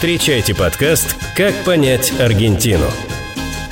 [0.00, 2.86] Встречайте подкаст «Как понять Аргентину».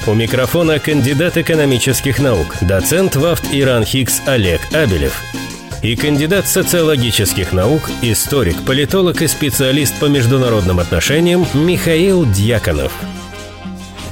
[0.07, 5.23] У микрофона кандидат экономических наук, доцент ВАФТ Иран Хикс Олег Абелев
[5.83, 12.93] и кандидат социологических наук, историк, политолог и специалист по международным отношениям Михаил Дьяконов–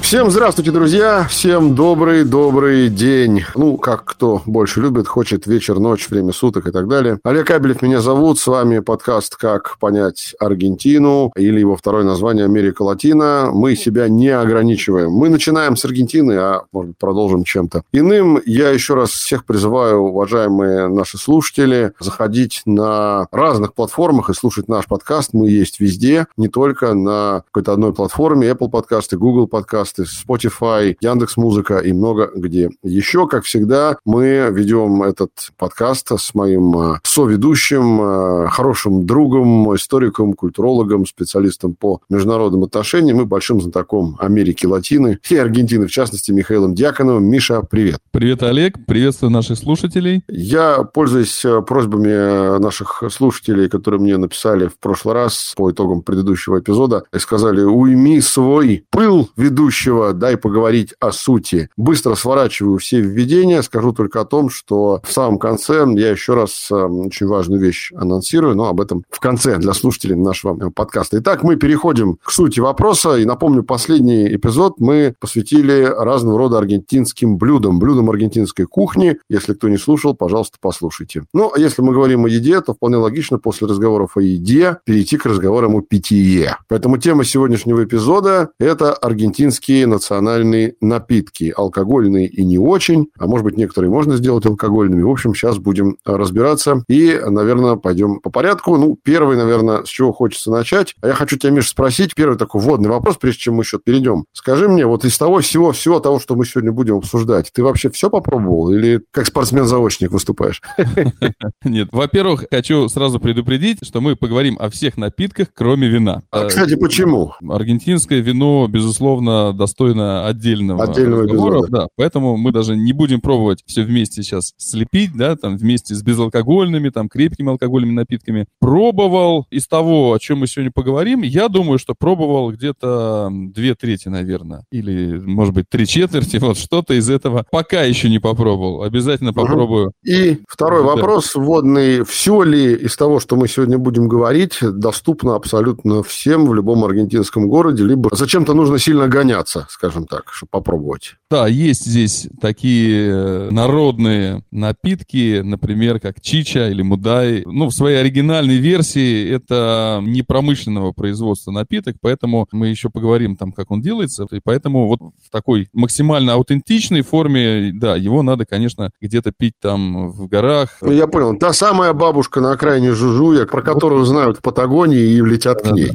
[0.07, 1.27] Всем здравствуйте, друзья!
[1.29, 3.43] Всем добрый-добрый день.
[3.55, 7.19] Ну, как кто больше любит, хочет вечер, ночь, время суток и так далее.
[7.25, 8.39] Олег Абелев меня зовут.
[8.39, 13.49] С вами подкаст «Как понять Аргентину» или его второе название «Америка Латина».
[13.51, 15.11] Мы себя не ограничиваем.
[15.11, 18.41] Мы начинаем с Аргентины, а может продолжим чем-то иным.
[18.45, 24.85] Я еще раз всех призываю, уважаемые наши слушатели, заходить на разных платформах и слушать наш
[24.85, 25.33] подкаст.
[25.33, 28.49] Мы есть везде, не только на какой-то одной платформе.
[28.49, 33.27] Apple подкасты, Google подкасты, подкасты, Spotify, Яндекс Музыка и много где еще.
[33.27, 41.05] Как всегда, мы ведем этот подкаст с моим э, соведущим, э, хорошим другом, историком, культурологом,
[41.05, 47.25] специалистом по международным отношениям и большим знатоком Америки Латины и Аргентины, в частности, Михаилом Дьяконовым.
[47.25, 47.99] Миша, привет.
[48.11, 48.75] Привет, Олег.
[48.85, 50.23] Приветствую наших слушателей.
[50.27, 56.59] Я, пользуясь э, просьбами наших слушателей, которые мне написали в прошлый раз по итогам предыдущего
[56.59, 61.69] эпизода, сказали, уйми свой пыл ведущий ведущего, дай поговорить о сути.
[61.77, 66.69] Быстро сворачиваю все введения, скажу только о том, что в самом конце я еще раз
[66.71, 71.19] эм, очень важную вещь анонсирую, но об этом в конце для слушателей нашего э, подкаста.
[71.19, 73.17] Итак, мы переходим к сути вопроса.
[73.17, 79.17] И напомню, последний эпизод мы посвятили разного рода аргентинским блюдам, блюдам аргентинской кухни.
[79.29, 81.23] Если кто не слушал, пожалуйста, послушайте.
[81.33, 85.17] Ну, а если мы говорим о еде, то вполне логично после разговоров о еде перейти
[85.17, 86.57] к разговорам о питье.
[86.67, 91.53] Поэтому тема сегодняшнего эпизода– это аргентинский аргентинские национальные напитки.
[91.55, 93.07] Алкогольные и не очень.
[93.19, 95.03] А может быть, некоторые можно сделать алкогольными.
[95.03, 96.83] В общем, сейчас будем разбираться.
[96.89, 98.77] И, наверное, пойдем по порядку.
[98.77, 100.95] Ну, первый, наверное, с чего хочется начать.
[101.01, 102.15] А я хочу тебя, Миша, спросить.
[102.15, 104.25] Первый такой вводный вопрос, прежде чем мы еще перейдем.
[104.33, 107.89] Скажи мне, вот из того всего, всего того, что мы сегодня будем обсуждать, ты вообще
[107.89, 108.71] все попробовал?
[108.71, 110.61] Или как спортсмен-заочник выступаешь?
[111.63, 111.89] Нет.
[111.91, 116.23] Во-первых, хочу сразу предупредить, что мы поговорим о всех напитках, кроме вина.
[116.31, 117.33] А, кстати, почему?
[117.47, 121.59] Аргентинское вино, безусловно, достойно отдельного, отдельного разговора.
[121.59, 121.71] Эпизода.
[121.71, 126.01] Да, поэтому мы даже не будем пробовать все вместе сейчас слепить, да, там вместе с
[126.01, 128.45] безалкогольными, там крепкими алкогольными напитками.
[128.59, 134.07] Пробовал из того, о чем мы сегодня поговорим, я думаю, что пробовал где-то две трети,
[134.07, 138.83] наверное, или, может быть, три четверти, вот что-то из этого пока еще не попробовал.
[138.83, 139.91] Обязательно попробую.
[140.03, 140.95] И второй да.
[140.95, 142.05] вопрос вводный.
[142.05, 147.49] Все ли из того, что мы сегодня будем говорить, доступно абсолютно всем в любом аргентинском
[147.49, 149.56] городе, либо зачем-то нужно сильно гоняться?
[149.57, 151.15] Поиграться, скажем так, чтобы попробовать.
[151.29, 157.43] Да, есть здесь такие э, народные напитки, например, как чича или мудай.
[157.45, 163.51] Ну, в своей оригинальной версии это не промышленного производства напиток, поэтому мы еще поговорим там,
[163.51, 164.25] как он делается.
[164.31, 170.11] И поэтому вот в такой максимально аутентичной форме, да, его надо, конечно, где-то пить там
[170.11, 170.77] в горах.
[170.81, 171.37] Ну, я понял.
[171.37, 175.91] Та самая бабушка на окраине Жужуя, про которую знают в Патагонии и летят к ней.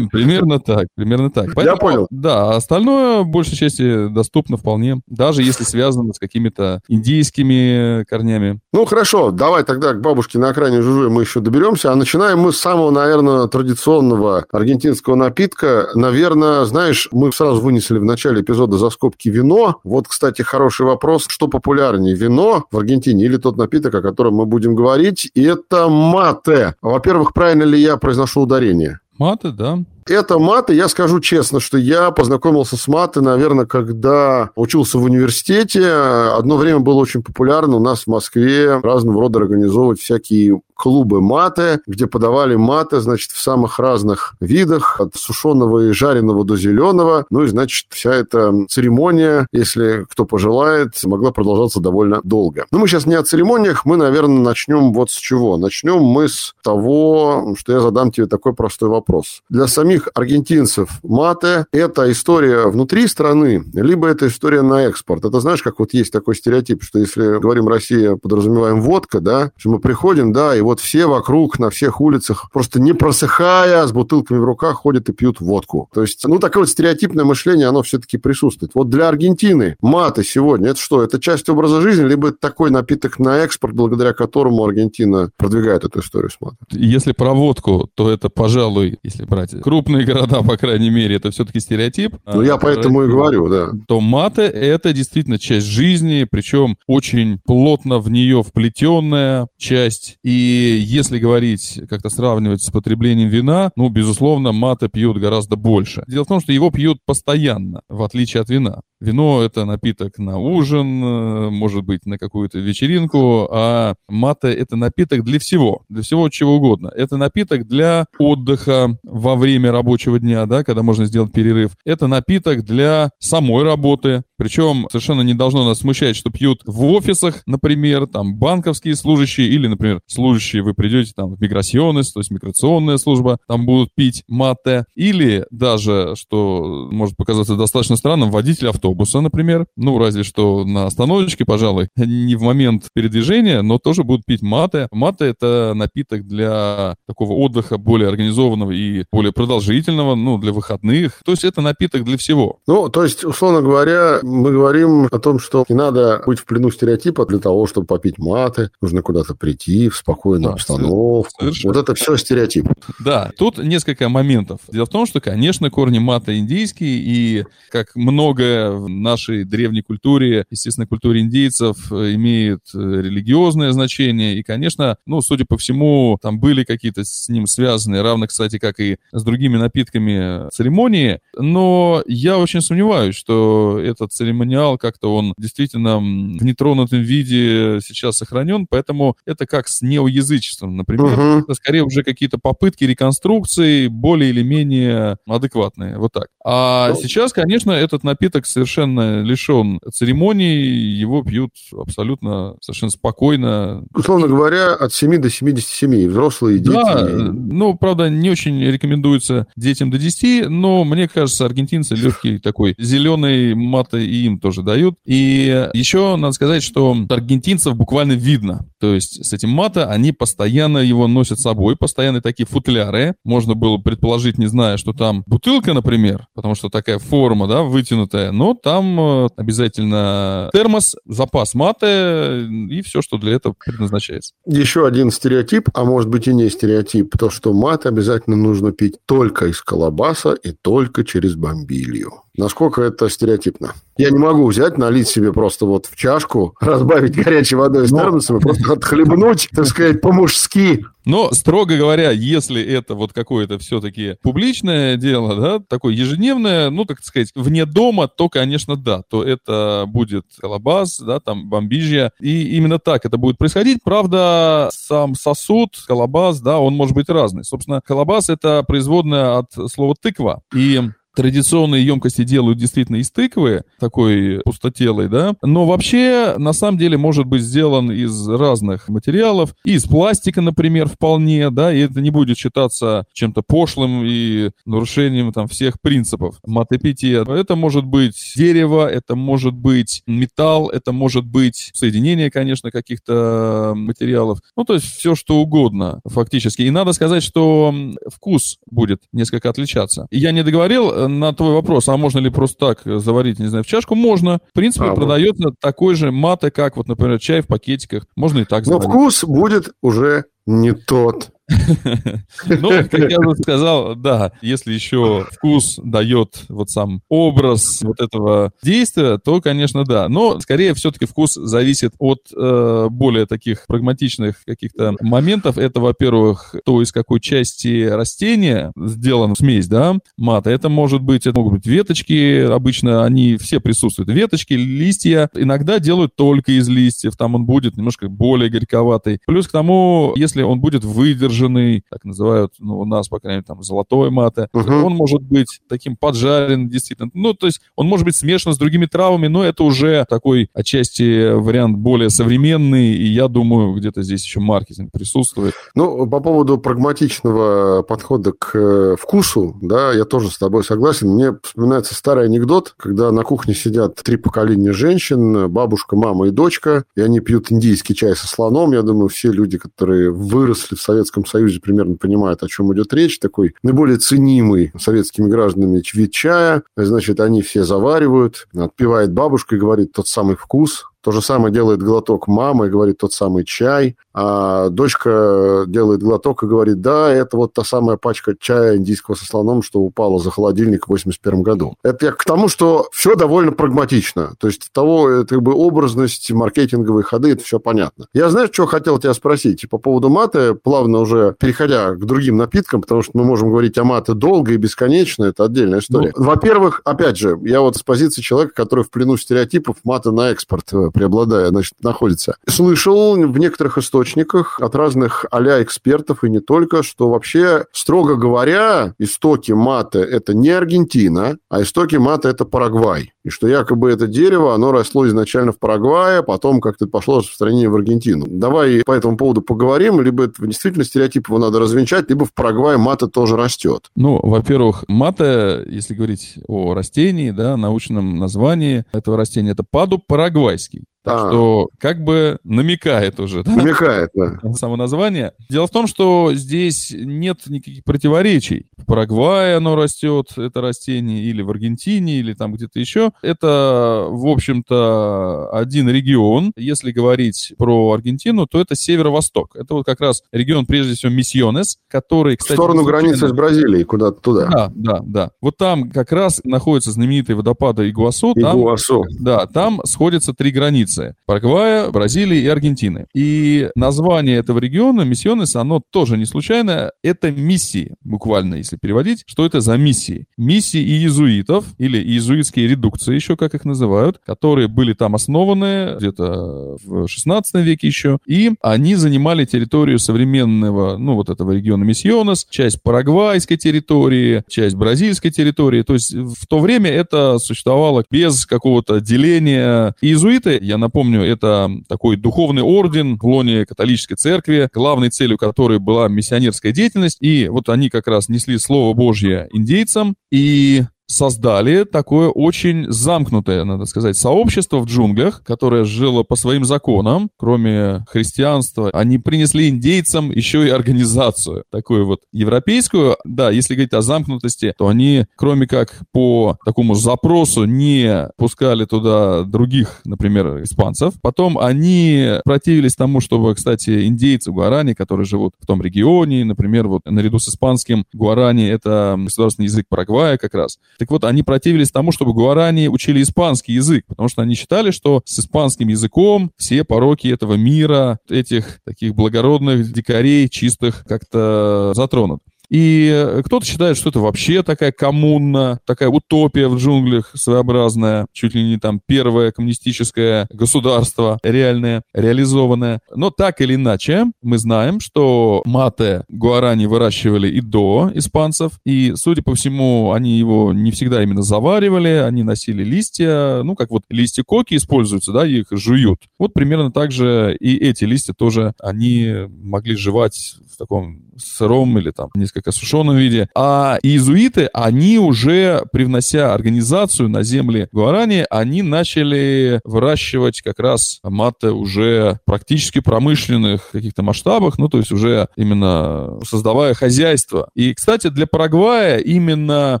[0.12, 1.48] Примерно так, примерно так.
[1.56, 2.06] Я понял.
[2.16, 8.58] Да, а остальное, большей части, доступно вполне, даже если связано с какими-то индийскими корнями.
[8.72, 12.52] Ну, хорошо, давай тогда к бабушке на окраине Жужуя мы еще доберемся, а начинаем мы
[12.52, 15.88] с самого, наверное, традиционного аргентинского напитка.
[15.94, 19.80] Наверное, знаешь, мы сразу вынесли в начале эпизода за скобки вино.
[19.84, 24.46] Вот, кстати, хороший вопрос, что популярнее, вино в Аргентине или тот напиток, о котором мы
[24.46, 26.76] будем говорить, и это мате.
[26.80, 29.00] Во-первых, правильно ли я произношу ударение?
[29.18, 29.78] Маты, да.
[30.08, 35.84] Это маты, я скажу честно, что я познакомился с маты, наверное, когда учился в университете.
[35.84, 41.80] Одно время было очень популярно у нас в Москве разного рода организовывать всякие клубы маты,
[41.86, 47.26] где подавали маты, значит, в самых разных видах, от сушеного и жареного до зеленого.
[47.30, 52.66] Ну и, значит, вся эта церемония, если кто пожелает, могла продолжаться довольно долго.
[52.70, 55.56] Но мы сейчас не о церемониях, мы, наверное, начнем вот с чего.
[55.56, 59.42] Начнем мы с того, что я задам тебе такой простой вопрос.
[59.48, 65.24] Для самих аргентинцев мате– это история внутри страны, либо это история на экспорт.
[65.24, 69.70] Это знаешь, как вот есть такой стереотип, что если говорим Россия, подразумеваем водка, да, что
[69.70, 74.38] мы приходим, да, и вот все вокруг на всех улицах просто не просыхая, с бутылками
[74.38, 75.88] в руках ходят и пьют водку.
[75.94, 78.72] То есть, ну, такое вот стереотипное мышление, оно все-таки присутствует.
[78.74, 81.02] Вот для Аргентины маты сегодня– это что?
[81.02, 86.00] Это часть образа жизни, либо это такой напиток на экспорт, благодаря которому Аргентина продвигает эту
[86.00, 86.56] историю с матой?
[86.70, 91.30] Если про водку, то это, пожалуй, если брать круп крупные города, по крайней мере, это
[91.30, 92.16] все-таки стереотип.
[92.26, 93.70] Ну, я поэтому и говорю, да.
[93.86, 100.16] То маты— это действительно часть жизни, причем очень плотно в нее вплетенная часть.
[100.24, 106.04] И если говорить, как-то сравнивать с потреблением вина, ну, безусловно, мата пьют гораздо больше.
[106.06, 108.80] Дело в том, что его пьют постоянно, в отличие от вина.
[108.98, 115.22] Вино– это напиток на ужин, э, может быть, на какую-то вечеринку, а мата– это напиток
[115.22, 116.90] для всего, для всего чего угодно.
[116.96, 121.72] Это напиток для отдыха во время рабочего дня, да, когда можно сделать перерыв.
[121.84, 127.42] Это напиток для самой работы, причем совершенно не должно нас смущать, что пьют в офисах,
[127.46, 132.96] например, там банковские служащие или, например, служащие, вы придете там в миграционность, то есть миграционная
[132.96, 134.86] служба, там будут пить мате.
[134.94, 139.66] Или даже, что может показаться достаточно странным, водитель автобуса например.
[139.76, 144.88] Ну, разве что на остановочке, пожалуй, не в момент передвижения, но тоже будут пить маты.
[144.90, 151.20] Маты— это напиток для такого отдыха более организованного и более продолжительного, ну, для выходных.
[151.24, 152.58] То есть это напиток для всего.
[152.66, 156.70] Ну, то есть, условно говоря, мы говорим о том, что не надо быть в плену
[156.70, 158.70] стереотипа для того, чтобы попить маты.
[158.80, 159.96] Нужно куда-то прийти в
[160.36, 161.26] спокойную да, обстановку.
[161.38, 161.74] Совершенно.
[161.74, 162.66] Вот это все стереотип.
[163.00, 164.60] Да, тут несколько моментов.
[164.70, 170.44] Дело в том, что, конечно, корни мата индийские, и как многое в нашей древней культуре,
[170.50, 174.38] естественно, культуре индейцев э, имеет э, религиозное значение.
[174.38, 178.80] И, конечно, ну, судя по всему, там были какие-то с ним связанные, равно, кстати, как
[178.80, 181.20] и с другими напитками церемонии.
[181.36, 188.66] Но я очень сомневаюсь, что этот церемониал как-то он действительно в нетронутом виде сейчас сохранен.
[188.68, 189.82] Поэтому это как с
[190.26, 191.06] неоязычеством, например.
[191.06, 191.40] Uh-huh.
[191.40, 195.98] Это скорее уже какие-то попытки реконструкции более или менее адекватные.
[195.98, 196.28] Вот так.
[196.44, 203.84] А ну, сейчас, конечно, этот напиток совершенно совершенно лишен церемоний, его пьют абсолютно совершенно спокойно.
[203.94, 206.72] Условно говоря, от 7 до 77, взрослые дети.
[206.72, 212.74] Да, ну, правда, не очень рекомендуется детям до 10, но мне кажется, аргентинцы легкий такой
[212.78, 214.96] зеленый маты и им тоже дают.
[215.04, 218.66] И еще надо сказать, что аргентинцев буквально видно.
[218.78, 223.14] То есть с этим мата они постоянно его носят с собой, постоянно такие футляры.
[223.24, 228.32] Можно было предположить, не зная, что там бутылка, например, потому что такая форма, да, вытянутая,
[228.32, 234.32] но там э, обязательно термос, запас маты и все, что для этого предназначается.
[234.46, 238.96] Еще один стереотип, а может быть и не стереотип, то, что мат обязательно нужно пить
[239.06, 242.12] только из колобаса и только через бомбилью.
[242.36, 243.74] Насколько это стереотипно?
[243.96, 248.36] Я не могу взять, налить себе просто вот в чашку, разбавить горячей водой из термоса
[248.36, 250.84] и просто отхлебнуть, так сказать, по-мужски.
[251.06, 257.02] Но, строго говоря, если это вот какое-то все-таки публичное дело, да, такое ежедневное, ну, так
[257.04, 262.80] сказать, вне дома, то, конечно, да, то это будет колобас, да, там, бомбижья, и именно
[262.80, 263.78] так это будет происходить.
[263.84, 267.44] Правда, сам сосуд, колобас, да, он может быть разный.
[267.44, 270.82] Собственно, колобас— это производная от слова тыква, и
[271.16, 277.24] традиционные емкости делают действительно из тыквы, такой пустотелой, да, но вообще, на самом деле, может
[277.24, 283.06] быть сделан из разных материалов, из пластика, например, вполне, да, и это не будет считаться
[283.14, 287.24] чем-то пошлым и нарушением там всех принципов матепития.
[287.24, 294.40] Это может быть дерево, это может быть металл, это может быть соединение, конечно, каких-то материалов,
[294.54, 296.62] ну, то есть все, что угодно, фактически.
[296.62, 297.74] И надо сказать, что
[298.12, 300.06] вкус будет несколько отличаться.
[300.10, 303.66] Я не договорил, на твой вопрос, а можно ли просто так заварить, не знаю, в
[303.66, 303.94] чашку?
[303.94, 304.40] Можно.
[304.50, 305.54] В принципе, а, продается вот.
[305.60, 308.06] такой же маты, как вот, например, чай в пакетиках.
[308.16, 308.88] Можно и так заварить.
[308.88, 311.30] Но вкус будет уже не тот.
[312.46, 318.52] Ну, как я уже сказал, да, если еще вкус дает вот сам образ вот этого
[318.62, 320.08] действия, то, конечно, да.
[320.08, 325.58] Но, скорее, все-таки вкус зависит от э, более таких прагматичных каких-то моментов.
[325.58, 330.50] Это, во-первых, то, из какой части растения сделана смесь, да, мата.
[330.50, 334.10] Это может быть, это могут быть веточки, обычно они все присутствуют.
[334.10, 335.28] Веточки, листья.
[335.34, 339.20] Иногда делают только из листьев, там он будет немножко более горьковатый.
[339.26, 343.38] Плюс к тому, если он будет выдержан выжженный, так называют, ну, у нас, по крайней
[343.38, 344.48] мере, там, золотой мате.
[344.54, 344.82] Uh-huh.
[344.82, 347.10] Он может быть таким поджарен, действительно.
[347.14, 351.32] Ну, то есть он может быть смешан с другими травами, но это уже такой отчасти
[351.32, 355.54] вариант более современный, и я думаю, где-то здесь еще маркетинг присутствует.
[355.74, 361.08] Ну, по поводу прагматичного подхода к э, вкусу, да, я тоже с тобой согласен.
[361.08, 366.84] Мне вспоминается старый анекдот, когда на кухне сидят три поколения женщин, бабушка, мама и дочка,
[366.96, 368.72] и они пьют индийский чай со слоном.
[368.72, 373.18] Я думаю, все люди, которые выросли в Советском Союзе примерно понимают, о чем идет речь.
[373.18, 376.62] Такой наиболее ценимый советскими гражданами вид чая.
[376.76, 381.84] Значит, они все заваривают, отпивает бабушка и говорит тот самый вкус, То же самое делает
[381.84, 383.94] глоток мама и говорит тот самый чай.
[384.12, 389.24] А дочка делает глоток и говорит, да, это вот та самая пачка чая индийского со
[389.24, 391.76] слоном, что упала за холодильник в 81 году.
[391.84, 394.32] Это я к тому, что все довольно прагматично.
[394.40, 398.06] То есть того, это как бы образность, маркетинговые ходы, это все понятно.
[398.12, 399.68] Я, знаешь, что хотел тебя спросить?
[399.70, 403.84] По поводу маты, плавно уже переходя к другим напиткам, потому что мы можем говорить о
[403.84, 406.12] мате долго и бесконечно, это отдельная история.
[406.16, 410.30] Ну, во-первых, опять же, я вот с позиции человека, который в плену стереотипов мата на
[410.30, 412.36] экспорт э, преобладая, значит, находится.
[412.48, 418.94] Слышал в некоторых источниках от разных а экспертов и не только, что вообще, строго говоря,
[418.98, 423.12] истоки мата– это не Аргентина, а истоки мата– это Парагвай.
[423.24, 427.74] И что якобы это дерево, оно росло изначально в Парагвае, потом как-то пошло распространение в
[427.74, 428.24] Аргентину.
[428.28, 432.78] Давай по этому поводу поговорим, либо это действительно стереотип его надо развенчать, либо в Парагвае
[432.78, 433.90] мата тоже растет.
[433.96, 440.75] Ну, во-первых, мата, если говорить о растении, да, научном названии этого растения, это падуб парагвайский.
[440.76, 440.95] you.
[441.06, 441.28] Так а.
[441.30, 443.44] что как бы намекает уже.
[443.44, 443.52] Да?
[443.52, 444.40] Намекает, да.
[444.54, 445.34] Само название.
[445.48, 448.66] Дело в том, что здесь нет никаких противоречий.
[448.76, 453.12] В Парагвае оно растет, это растение, или в Аргентине, или там где-то еще.
[453.22, 456.52] Это, в общем-то, один регион.
[456.56, 459.54] Если говорить про Аргентину, то это северо-восток.
[459.54, 462.58] Это вот как раз регион, прежде всего, Миссионес, который, кстати...
[462.58, 464.46] В сторону границы с Бразилией, куда-то туда.
[464.48, 465.30] Да, да, да.
[465.40, 468.32] Вот там как раз находятся знаменитые водопады Игуасу.
[468.34, 469.04] Игуасу.
[469.04, 473.06] Там, да, там сходятся три границы границы Парагвая, Бразилии и Аргентины.
[473.14, 476.90] И название этого региона, Миссионес, оно тоже не случайно.
[477.02, 479.24] Это миссии, буквально, если переводить.
[479.26, 480.26] Что это за миссии?
[480.36, 487.08] Миссии иезуитов, или иезуитские редукции еще, как их называют, которые были там основаны где-то в
[487.08, 488.18] 16 веке еще.
[488.26, 495.30] И они занимали территорию современного, ну, вот этого региона Миссионес, часть парагвайской территории, часть бразильской
[495.30, 495.82] территории.
[495.82, 499.94] То есть в то время это существовало без какого-то деления.
[500.00, 506.08] Иезуиты, я напомню, это такой духовный орден в лоне католической церкви, главной целью которой была
[506.08, 507.18] миссионерская деятельность.
[507.20, 510.16] И вот они как раз несли Слово Божье индейцам.
[510.30, 517.30] И создали такое очень замкнутое, надо сказать, сообщество в джунглях, которое жило по своим законам,
[517.36, 518.90] кроме христианства.
[518.90, 523.16] Они принесли индейцам еще и организацию, такую вот европейскую.
[523.24, 529.44] Да, если говорить о замкнутости, то они, кроме как по такому запросу, не пускали туда
[529.44, 531.14] других, например, испанцев.
[531.22, 537.02] Потом они противились тому, чтобы, кстати, индейцы гуарани, которые живут в том регионе, например, вот
[537.04, 542.12] наряду с испанским гуарани, это государственный язык Парагвая как раз, так вот, они противились тому,
[542.12, 547.28] чтобы гуарани учили испанский язык, потому что они считали, что с испанским языком все пороки
[547.28, 552.42] этого мира, этих таких благородных дикарей чистых как-то затронут.
[552.68, 558.54] И э, кто-то считает, что это вообще такая коммуна, такая утопия в джунглях своеобразная, чуть
[558.54, 563.00] ли не там первое коммунистическое государство реальное, реализованное.
[563.14, 569.42] Но так или иначе, мы знаем, что мате гуарани выращивали и до испанцев, и, судя
[569.42, 574.42] по всему, они его не всегда именно заваривали, они носили листья, ну, как вот листья
[574.42, 576.20] коки используются, да, их жуют.
[576.38, 582.10] Вот примерно так же и эти листья тоже они могли жевать в таком сыром или
[582.10, 583.48] там несколько сушеном виде.
[583.54, 591.72] А иезуиты, они уже, привнося организацию на земли Гуарани, они начали выращивать как раз маты
[591.72, 597.68] уже практически промышленных каких-то масштабах, ну, то есть уже именно создавая хозяйство.
[597.74, 600.00] И, кстати, для Парагвая именно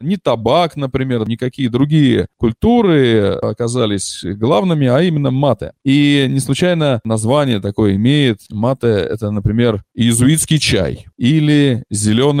[0.00, 5.72] не табак, например, никакие другие культуры оказались главными, а именно маты.
[5.84, 8.40] И не случайно название такое имеет.
[8.50, 11.84] Маты— это, например, иезуитский чай или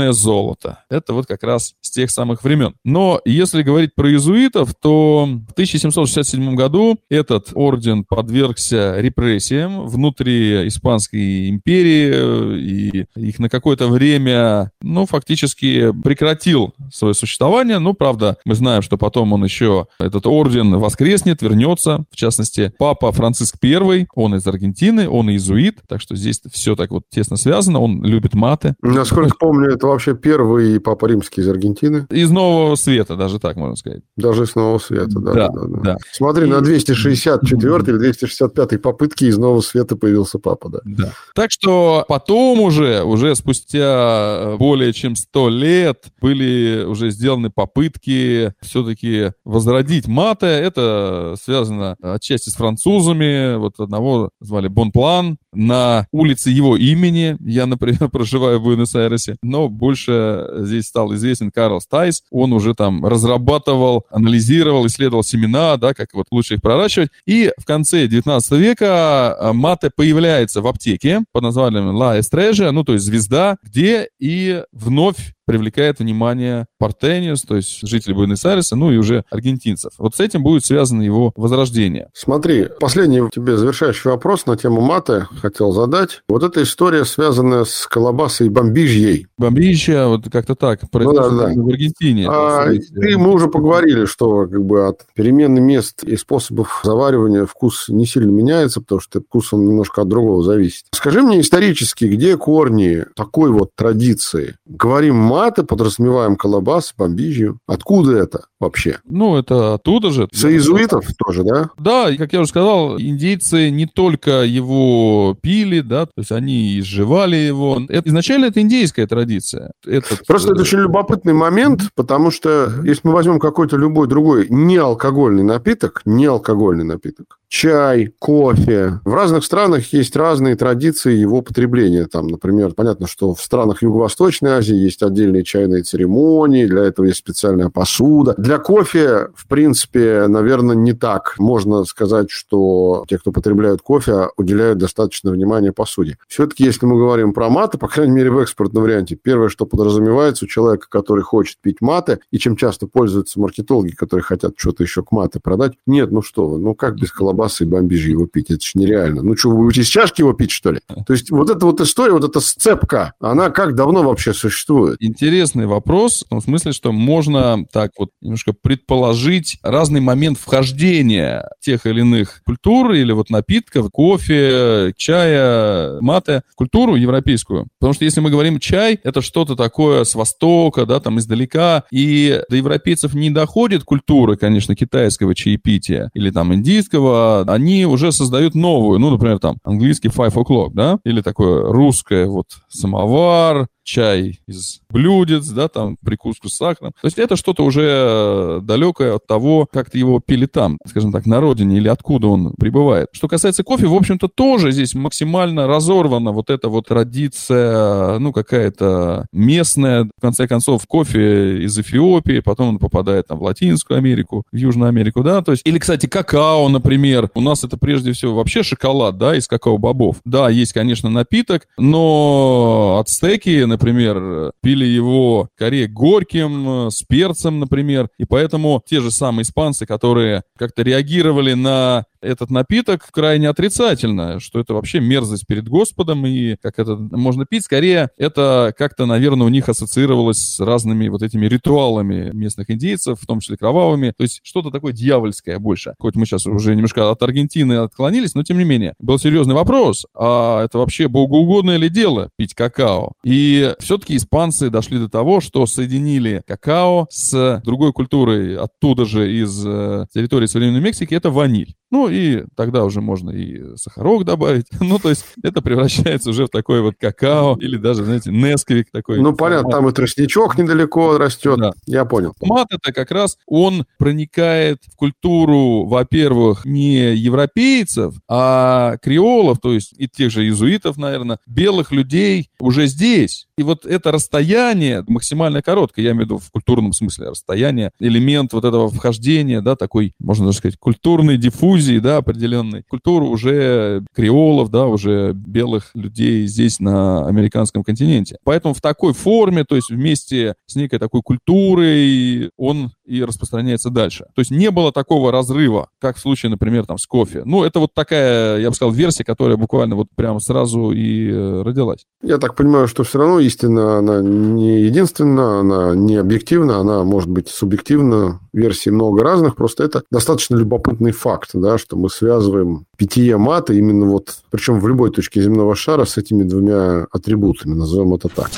[0.02, 0.78] зеленое золото.
[0.88, 2.74] Это вот как раз с тех самых времен.
[2.84, 11.48] Но если говорить про иезуитов, то в 1767 году этот орден подвергся репрессиям внутри Испанской
[11.48, 17.78] империи, и их на какое-то время, ну, фактически прекратил свое существование.
[17.78, 22.04] Ну, правда, мы знаем, что потом он еще, этот орден воскреснет, вернется.
[22.10, 26.90] В частности, папа Франциск I, он из Аргентины, он иезуит, так что здесь все так
[26.90, 28.74] вот тесно связано, он любит маты.
[28.82, 32.06] Насколько помню, это вообще первый папа римский из Аргентины.
[32.10, 34.02] Из Нового Света, даже так можно сказать.
[34.16, 35.32] Даже из Нового Света, да.
[35.32, 35.80] да, да, да.
[35.82, 35.96] да.
[36.12, 36.50] Смотри, и...
[36.50, 40.80] на 264 или 265 попытке из Нового Света появился папа, да.
[40.84, 41.12] да.
[41.34, 49.32] Так что потом уже, уже спустя более чем 100 лет были уже сделаны попытки все-таки
[49.44, 50.46] возродить маты.
[50.46, 53.56] Это связано отчасти с французами.
[53.56, 57.36] Вот одного звали Бонплан, на улице его имени.
[57.40, 59.36] Я, например, проживаю в Буэнос-Айресе.
[59.42, 62.22] Но больше здесь стал известен Карл Стайс.
[62.30, 67.10] Он уже там разрабатывал, анализировал, исследовал семена, да, как вот лучше их проращивать.
[67.26, 72.84] И в конце 19 века а, мате появляется в аптеке под названием La Estrella, ну,
[72.84, 78.96] то есть звезда, где и вновь привлекает внимание Портениус, то есть жителей Буэнос-Айреса, ну и
[78.96, 79.92] уже аргентинцев.
[79.98, 82.08] Вот с этим будет связано его возрождение.
[82.14, 86.22] Смотри, последний тебе завершающий вопрос на тему маты хотел задать.
[86.28, 89.26] Вот эта история, связанная с колобасой бомбижьей.
[89.38, 91.52] Бомбижья, вот как-то так, ну, да, да.
[91.54, 92.26] в Аргентине.
[92.28, 97.88] А, и мы уже поговорили, что как бы от перемены мест и способов заваривания вкус
[97.88, 100.86] не сильно меняется, потому что вкус он немножко от другого зависит.
[100.92, 104.56] Скажи мне исторически, где корни такой вот традиции?
[104.66, 107.58] Говорим маты, подразумеваем колобас, бомбижью.
[107.66, 108.98] Откуда это вообще?
[109.04, 110.28] Ну, это оттуда же.
[110.30, 111.70] С иезуитов тоже, да?
[111.78, 116.78] Да, и, как я уже сказал, индейцы не только его пили, да, то есть они
[116.78, 117.80] изживали его.
[117.88, 119.72] Это, изначально это индейская традиция.
[119.86, 120.26] Этот...
[120.26, 126.02] Просто это очень любопытный момент, потому что если мы возьмем какой-то любой другой неалкогольный напиток,
[126.04, 129.00] неалкогольный напиток, чай, кофе.
[129.04, 132.06] В разных странах есть разные традиции его потребления.
[132.06, 137.18] Там, например, понятно, что в странах Юго-Восточной Азии есть отдельные чайные церемонии, для этого есть
[137.18, 138.34] специальная посуда.
[138.36, 141.34] Для кофе, в принципе, наверное, не так.
[141.38, 146.18] Можно сказать, что те, кто потребляют кофе, уделяют достаточно внимания посуде.
[146.28, 150.44] Все-таки, если мы говорим про маты, по крайней мере, в экспортном варианте, первое, что подразумевается
[150.44, 155.02] у человека, который хочет пить маты, и чем часто пользуются маркетологи, которые хотят что-то еще
[155.02, 158.50] к маты продать, нет, ну что вы, ну как без колбасы и бомбижи его пить.
[158.50, 159.22] Это же нереально.
[159.22, 160.80] Ну что, вы будете из чашки его пить, что ли?
[161.06, 164.96] То есть вот эта вот история, вот эта сцепка, она как давно вообще существует?
[165.12, 171.84] Интересный вопрос, в том смысле, что можно так вот немножко предположить разный момент вхождения тех
[171.84, 177.66] или иных культур или вот напитков, кофе, чая, маты в культуру европейскую.
[177.78, 182.40] Потому что если мы говорим чай, это что-то такое с востока, да, там издалека, и
[182.48, 188.98] до европейцев не доходит культура, конечно, китайского чаепития или там индийского, они уже создают новую,
[188.98, 195.48] ну, например, там, английский five o'clock, да, или такое русское вот самовар, чай из блюдец,
[195.48, 196.92] да, там, прикуску с сахаром.
[197.00, 201.26] То есть это что-то уже э, далекое от того, как его пили там, скажем так,
[201.26, 203.08] на родине или откуда он прибывает.
[203.12, 209.26] Что касается кофе, в общем-то, тоже здесь максимально разорвана вот эта вот традиция, ну, какая-то
[209.32, 214.56] местная, в конце концов, кофе из Эфиопии, потом он попадает там в Латинскую Америку, в
[214.56, 218.62] Южную Америку, да, то есть, или, кстати, какао, например, у нас это прежде всего вообще
[218.62, 220.16] шоколад, да, из какао-бобов.
[220.24, 228.08] Да, есть, конечно, напиток, но ацтеки, например, пили его скорее горьким, с перцем, например.
[228.18, 234.60] И поэтому те же самые испанцы, которые как-то реагировали на этот напиток крайне отрицательно, что
[234.60, 239.50] это вообще мерзость перед Господом, и как это можно пить, скорее это как-то, наверное, у
[239.50, 244.40] них ассоциировалось с разными вот этими ритуалами местных индейцев, в том числе кровавыми, то есть
[244.42, 245.94] что-то такое дьявольское больше.
[245.98, 248.94] Хоть мы сейчас уже немножко от Аргентины отклонились, но тем не менее.
[248.98, 253.12] Был серьезный вопрос, а это вообще богоугодное ли дело пить какао?
[253.24, 259.64] И все-таки испанцы дошли до того, что соединили какао с другой культурой оттуда же из
[259.66, 261.74] э, территории современной Мексики, это ваниль.
[261.90, 264.66] Ну, и тогда уже можно и сахарок добавить.
[264.92, 269.20] Ну, то есть это превращается уже в такой вот какао или даже, знаете, несквик такой.
[269.20, 271.58] Ну, понятно, там и тростничок недалеко растет.
[271.58, 271.72] Да.
[271.86, 272.34] Я понял.
[272.42, 279.94] Мат это как раз, он проникает в культуру, во-первых, не европейцев, а креолов, то есть
[279.96, 283.46] и тех же иезуитов, наверное, белых людей уже здесь.
[283.56, 288.52] И вот это расстояние максимально короткое, я имею в виду в культурном смысле расстояние, элемент
[288.52, 292.82] вот этого вхождения, да, такой, можно даже сказать, культурной диффузии, да, определенной.
[292.82, 298.36] Культуру уже креолов, да, уже белых людей здесь на американском континенте.
[298.44, 304.26] Поэтому в такой форме, то есть вместе с некой такой культурой он и распространяется дальше.
[304.34, 307.42] То есть не было такого разрыва, как в случае, например, там с кофе.
[307.44, 311.62] Ну, это вот такая, я бы сказал, версия, которая буквально вот прямо сразу и э,
[311.62, 312.06] родилась.
[312.22, 317.30] Я так понимаю, что все равно истина, она не единственная, она не объективна, она может
[317.30, 318.40] быть субъективна.
[318.52, 324.06] Версий много разных, просто это достаточно любопытный факт, да, что мы связываем питье мата именно
[324.06, 328.50] вот, причем в любой точке земного шара с этими двумя атрибутами, назовем это так.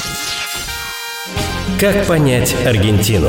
[1.81, 3.29] Как понять Аргентину?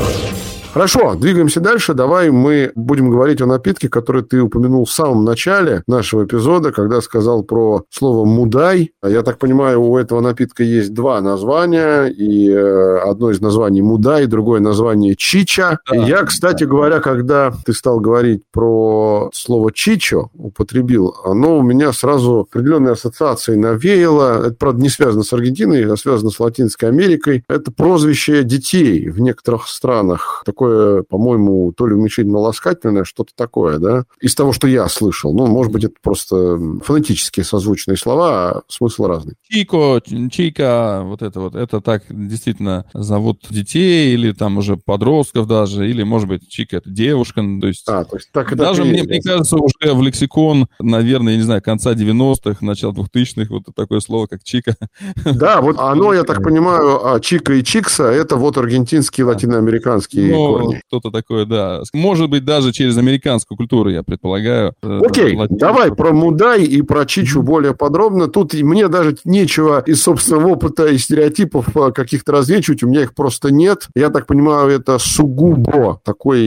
[0.76, 1.94] Хорошо, двигаемся дальше.
[1.94, 7.00] Давай мы будем говорить о напитке, который ты упомянул в самом начале нашего эпизода, когда
[7.00, 8.92] сказал про слово «мудай».
[9.02, 14.26] Я так понимаю, у этого напитка есть два названия, и э, одно из названий «мудай»,
[14.26, 15.78] другое название «чича».
[15.90, 15.96] Да.
[15.96, 22.40] Я, кстати говоря, когда ты стал говорить про слово «чичо», употребил, оно у меня сразу
[22.40, 24.48] определенные ассоциации навеяло.
[24.48, 27.44] Это, правда, не связано с Аргентиной, а связано с Латинской Америкой.
[27.48, 30.42] Это прозвище детей в некоторых странах.
[30.44, 30.65] Такое,
[31.08, 34.04] по-моему, то ли уменьшительно-ласкательное, что-то такое, да?
[34.20, 35.32] Из того, что я слышал.
[35.32, 39.34] Ну, может быть, это просто фонетические созвучные слова, а смысл разный.
[39.48, 40.00] Чико,
[40.30, 46.02] Чика, вот это вот, это так действительно зовут детей или там уже подростков даже, или,
[46.02, 47.88] может быть, Чика это девушка, то есть...
[47.88, 51.44] А, то есть так это Даже, мне, мне кажется, уже в лексикон, наверное, я не
[51.44, 54.76] знаю, конца 90-х, начала 2000-х, вот такое слово, как Чика.
[55.24, 60.45] Да, вот оно, я так понимаю, а Чика и Чикса, это вот аргентинские, латиноамериканские ну,
[60.46, 60.82] корни.
[60.88, 61.82] Что-то такое, да.
[61.92, 64.74] Может быть, даже через американскую культуру, я предполагаю.
[64.82, 68.28] Э, Окей, давай про Мудай и про Чичу более подробно.
[68.28, 73.14] Тут мне даже нечего из собственного опыта и стереотипов э, каких-то развечивать, у меня их
[73.14, 73.88] просто нет.
[73.94, 76.42] Я так понимаю, это сугубо такой,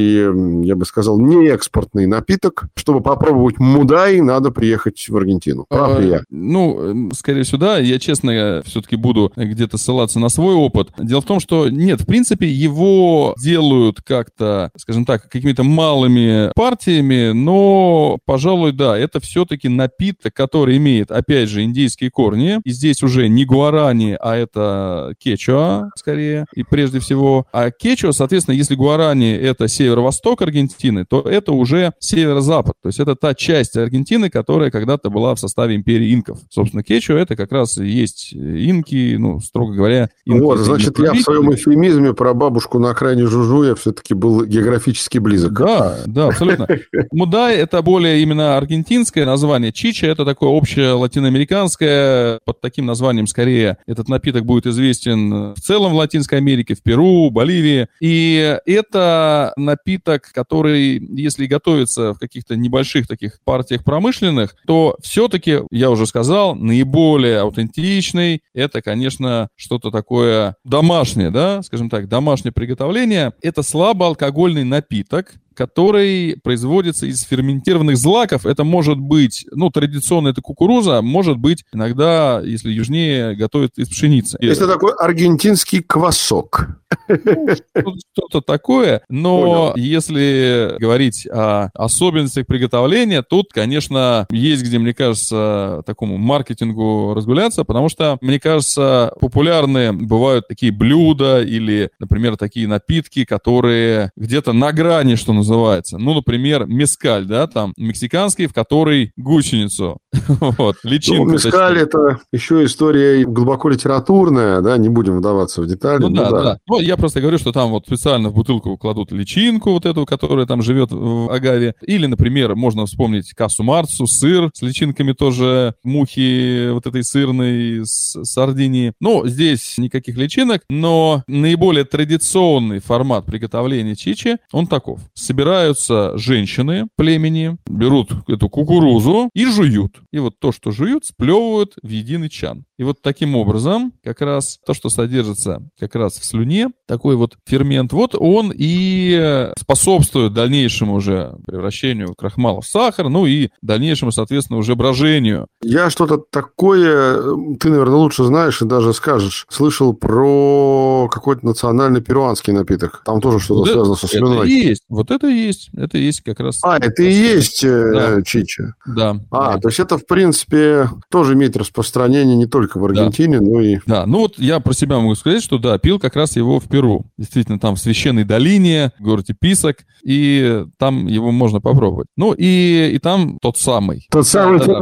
[0.66, 2.66] я бы сказал, не экспортный напиток.
[2.76, 5.66] Чтобы попробовать Мудай, надо приехать в Аргентину.
[5.70, 6.22] Прав ли я?
[6.30, 7.78] Ну, скорее всего, да.
[7.78, 10.90] Я, честно, все-таки буду где-то ссылаться на свой опыт.
[10.98, 17.32] Дело в том, что нет, в принципе, его делают как-то, скажем так, какими-то малыми партиями,
[17.32, 22.60] но, пожалуй, да, это все-таки напиток, который имеет, опять же, индийские корни.
[22.63, 27.45] И здесь уже не гуарани, а это кечуа, скорее, и прежде всего.
[27.52, 32.73] А кечуа, соответственно, если гуарани— это северо-восток Аргентины, то это уже северо-запад.
[32.82, 36.39] То есть это та часть Аргентины, которая когда-то была в составе империи инков.
[36.49, 40.41] Собственно, кечуа— это как раз и есть инки, ну, строго говоря, инки.
[40.41, 45.18] Вот, значит, я в своем эфемизме про бабушку на окраине Жужу я все-таки был географически
[45.18, 45.54] близок.
[45.54, 46.68] Да, да, абсолютно.
[47.12, 49.72] Мудай– это более именно аргентинское название.
[49.72, 52.39] Чича– это такое общее латиноамериканское.
[52.46, 57.30] Под таким названием, скорее, этот напиток будет известен в целом в Латинской Америке, в Перу,
[57.30, 57.88] Боливии.
[58.00, 65.89] И это напиток, который, если готовится в каких-то небольших таких партиях промышленных, то все-таки, я
[65.89, 73.34] уже сказал, наиболее аутентичный– это, конечно, что-то такое домашнее, да, скажем так, домашнее приготовление.
[73.42, 78.46] Это слабоалкогольный напиток, который производится из ферментированных злаков.
[78.46, 84.38] Это может быть, ну, традиционно это кукуруза, может быть, иногда, если южнее, готовят из пшеницы.
[84.42, 86.80] Это такой аргентинский квасок.
[87.08, 89.74] Ну, что-то такое, но Понял.
[89.76, 97.90] если говорить о особенностях приготовления, тут, конечно, есть где, мне кажется, такому маркетингу разгуляться, потому
[97.90, 105.16] что, мне кажется, популярны бывают такие блюда или, например, такие напитки, которые где-то на грани,
[105.16, 105.98] что называется, называется.
[105.98, 109.98] Ну, например, мескаль, да, там, мексиканский, в который гусеницу.
[110.28, 111.26] вот, личинку.
[111.26, 116.02] Ну, мескаль– это еще история глубоко литературная, да, не будем вдаваться в детали.
[116.02, 116.60] Ну, да, да, да.
[116.68, 120.46] Ну, я просто говорю, что там вот специально в бутылку кладут личинку вот эту, которая
[120.46, 121.76] там живет в агаве.
[121.82, 128.24] Или, например, можно вспомнить кассу Марцу, сыр с личинками тоже, мухи вот этой сырной с
[128.24, 128.94] Сардинии.
[129.00, 137.60] Ну, здесь никаких личинок, но наиболее традиционный формат приготовления чичи, он таков собираются женщины племени,
[137.68, 140.02] берут эту кукурузу и жуют.
[140.12, 142.65] И вот то, что жуют, сплевывают в единый чан.
[142.80, 147.36] И вот таким образом, как раз то, что содержится как раз в слюне, такой вот
[147.46, 154.60] фермент, вот он и способствует дальнейшему уже превращению крахмала в сахар, ну и дальнейшему, соответственно,
[154.60, 155.48] уже брожению.
[155.62, 157.22] Я что-то такое,
[157.60, 163.02] ты, наверное, лучше знаешь и даже скажешь, слышал про какой-то национальный перуанский напиток.
[163.04, 164.38] Там тоже что-то вот связано со слюной.
[164.38, 164.84] Это есть.
[164.88, 165.70] Вот это и есть.
[165.76, 166.60] Это и есть как раз...
[166.63, 168.22] А, это и есть э, да.
[168.22, 168.76] чича.
[168.86, 169.18] Да.
[169.32, 169.60] А, да.
[169.60, 173.46] то есть это, в принципе, тоже имеет распространение не только только в Аргентине, да.
[173.46, 173.78] но и...
[173.86, 176.68] Да, ну вот я про себя могу сказать, что да, пил как раз его в
[176.68, 177.06] Перу.
[177.18, 182.08] Действительно, там в Священной долине, в городе Писок, и там его можно попробовать.
[182.16, 184.08] Ну и, и там тот самый.
[184.12, 184.80] Тот самый да,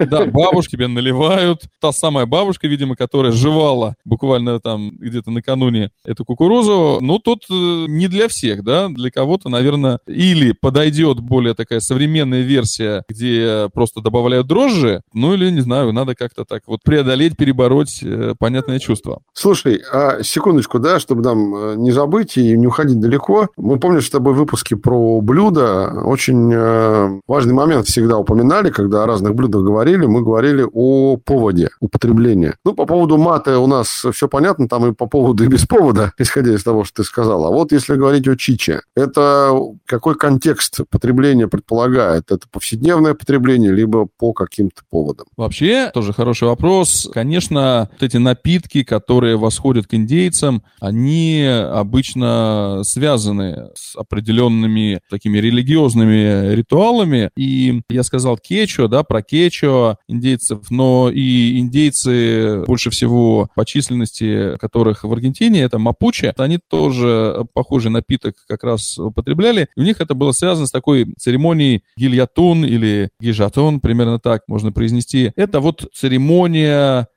[0.00, 1.62] да, да, бабушки тебе наливают.
[1.80, 6.98] Та самая бабушка, видимо, которая жевала буквально там где-то накануне эту кукурузу.
[7.00, 12.42] Ну, тут э, не для всех, да, для кого-то, наверное, или подойдет более такая современная
[12.42, 18.02] версия, где просто добавляют дрожжи, ну или, не знаю, надо как-то так вот преодолеть, перебороть
[18.02, 19.22] э, понятное чувство.
[19.32, 23.48] Слушай, а секундочку, да, чтобы нам э, не забыть и не уходить далеко.
[23.56, 25.90] Мы помним, что с тобой выпуски про блюда.
[26.04, 30.04] Очень э, важный момент всегда упоминали, когда о разных блюдах говорили.
[30.04, 32.56] Мы говорили о поводе употребления.
[32.62, 36.12] Ну, по поводу мата у нас все понятно, там и по поводу, и без повода,
[36.18, 37.46] исходя из того, что ты сказал.
[37.46, 42.30] А вот если говорить о чиче, это какой контекст потребления предполагает?
[42.30, 45.24] Это повседневное потребление, либо по каким-то поводам?
[45.38, 46.81] Вообще, тоже хороший вопрос.
[47.12, 56.54] Конечно, вот эти напитки, которые восходят к индейцам, они обычно связаны с определенными такими религиозными
[56.54, 57.30] ритуалами.
[57.36, 64.56] И я сказал кечо, да, про кечо индейцев, но и индейцы больше всего по численности
[64.58, 69.68] которых в Аргентине, это мапуче, они тоже похожий напиток как раз употребляли.
[69.76, 74.72] И у них это было связано с такой церемонией гильятун или гижатун, примерно так можно
[74.72, 75.32] произнести.
[75.36, 76.61] Это вот церемония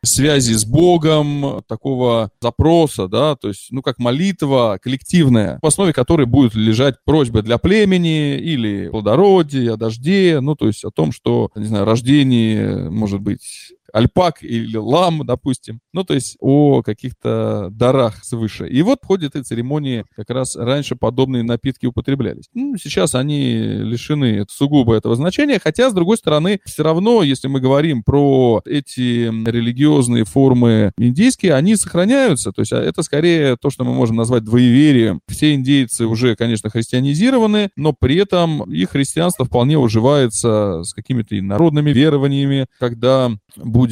[0.03, 6.25] связи с Богом, такого запроса, да, то есть, ну, как молитва коллективная, в основе которой
[6.25, 11.65] будет лежать просьба для племени или плодородия, дожде, ну, то есть о том, что, не
[11.65, 15.79] знаю, рождение, может быть, альпак или лам, допустим.
[15.93, 18.67] Ну, то есть о каких-то дарах свыше.
[18.67, 22.49] И вот в ходе этой церемонии как раз раньше подобные напитки употреблялись.
[22.53, 27.61] Ну, сейчас они лишены сугубо этого значения, хотя, с другой стороны, все равно, если мы
[27.61, 32.51] говорим про эти религиозные формы индийские, они сохраняются.
[32.51, 35.21] То есть а это скорее то, что мы можем назвать двоеверием.
[35.29, 41.91] Все индейцы уже, конечно, христианизированы, но при этом их христианство вполне уживается с какими-то народными
[41.91, 43.84] верованиями, когда будет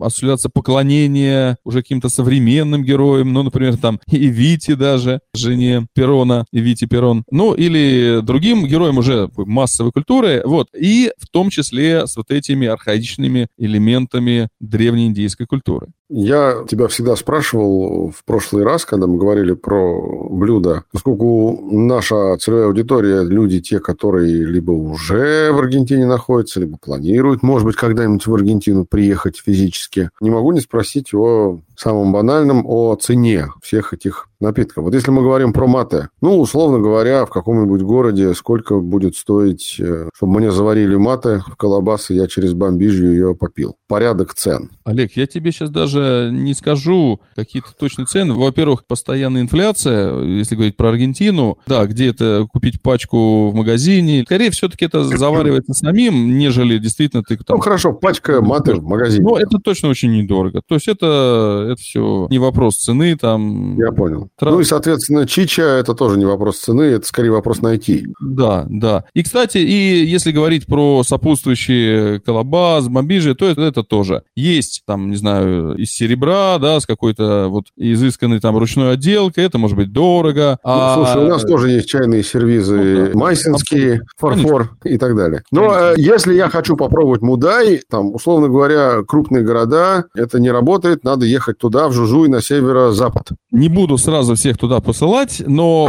[0.00, 6.60] осуществляться поклонение уже каким-то современным героям, ну, например, там и Вити даже, жене Перона, и
[6.60, 12.16] Вити Перон, ну, или другим героям уже массовой культуры, вот, и в том числе с
[12.16, 15.88] вот этими архаичными элементами древней индийской культуры.
[16.08, 22.66] Я тебя всегда спрашивал в прошлый раз, когда мы говорили про блюда, поскольку наша целевая
[22.66, 28.34] аудитория– люди те, которые либо уже в Аргентине находятся, либо планируют, может быть, когда-нибудь в
[28.34, 30.10] Аргентину приехать физически.
[30.20, 34.84] Не могу не спросить о самым банальным, о цене всех этих напитков.
[34.84, 39.76] Вот если мы говорим про мате, ну, условно говоря, в каком-нибудь городе сколько будет стоить,
[39.78, 43.76] э, чтобы мне заварили мате в колобасы, я через бомбижью ее попил.
[43.88, 44.70] Порядок цен.
[44.84, 48.34] Олег, я тебе сейчас даже не скажу какие-то точные цены.
[48.34, 54.24] Во-первых, постоянная инфляция, если говорить про Аргентину, да, где это купить пачку в магазине.
[54.26, 57.56] Скорее, все-таки это заваривается самим, нежели действительно ты там...
[57.56, 59.24] Ну, хорошо, пачка маты в магазине.
[59.24, 60.60] Ну, это точно очень недорого.
[60.66, 63.78] То есть это, это все не вопрос цены там.
[63.78, 64.28] Я понял.
[64.38, 64.54] Трав...
[64.54, 68.06] Ну и, соответственно, чича это тоже не вопрос цены, это скорее вопрос найти.
[68.20, 69.04] Да, да.
[69.14, 74.22] И, кстати, и если говорить про сопутствующие колобас, бомбижи, то это, это тоже.
[74.34, 79.58] Есть там, не знаю, из серебра, да, с какой-то вот изысканной там ручной отделкой, это
[79.58, 80.58] может быть дорого.
[80.64, 80.94] Ну, а...
[80.94, 83.18] Слушай, у нас тоже есть чайные сервизы ну, да.
[83.18, 84.88] майсинские, фарфор Конечно.
[84.88, 85.42] и так далее.
[85.50, 85.86] Но Конечно.
[85.86, 91.26] Э, если я хочу попробовать мудай, там, условно говоря, крупные города, это не работает, надо
[91.26, 93.30] ехать туда, в Жужуй, на северо-запад.
[93.50, 95.88] Не буду сразу всех туда посылать, но,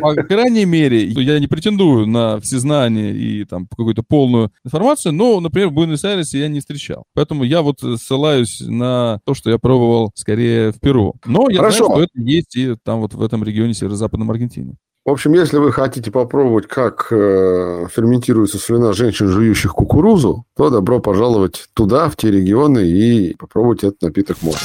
[0.00, 5.68] по крайней мере, я не претендую на всезнание и там какую-то полную информацию, но, например,
[5.68, 7.04] в Буэнос-Айресе я не встречал.
[7.14, 11.14] Поэтому я вот ссылаюсь на то, что я пробовал скорее в Перу.
[11.24, 11.86] Но я Хорошо.
[11.86, 14.76] знаю, что это есть и там вот в этом регионе северо-западном Аргентине.
[15.06, 21.00] В общем, если вы хотите попробовать, как э, ферментируется слюна женщин, жующих кукурузу, то добро
[21.00, 24.60] пожаловать туда, в те регионы, и попробовать этот напиток можно.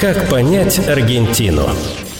[0.00, 1.70] Как понять Аргентину?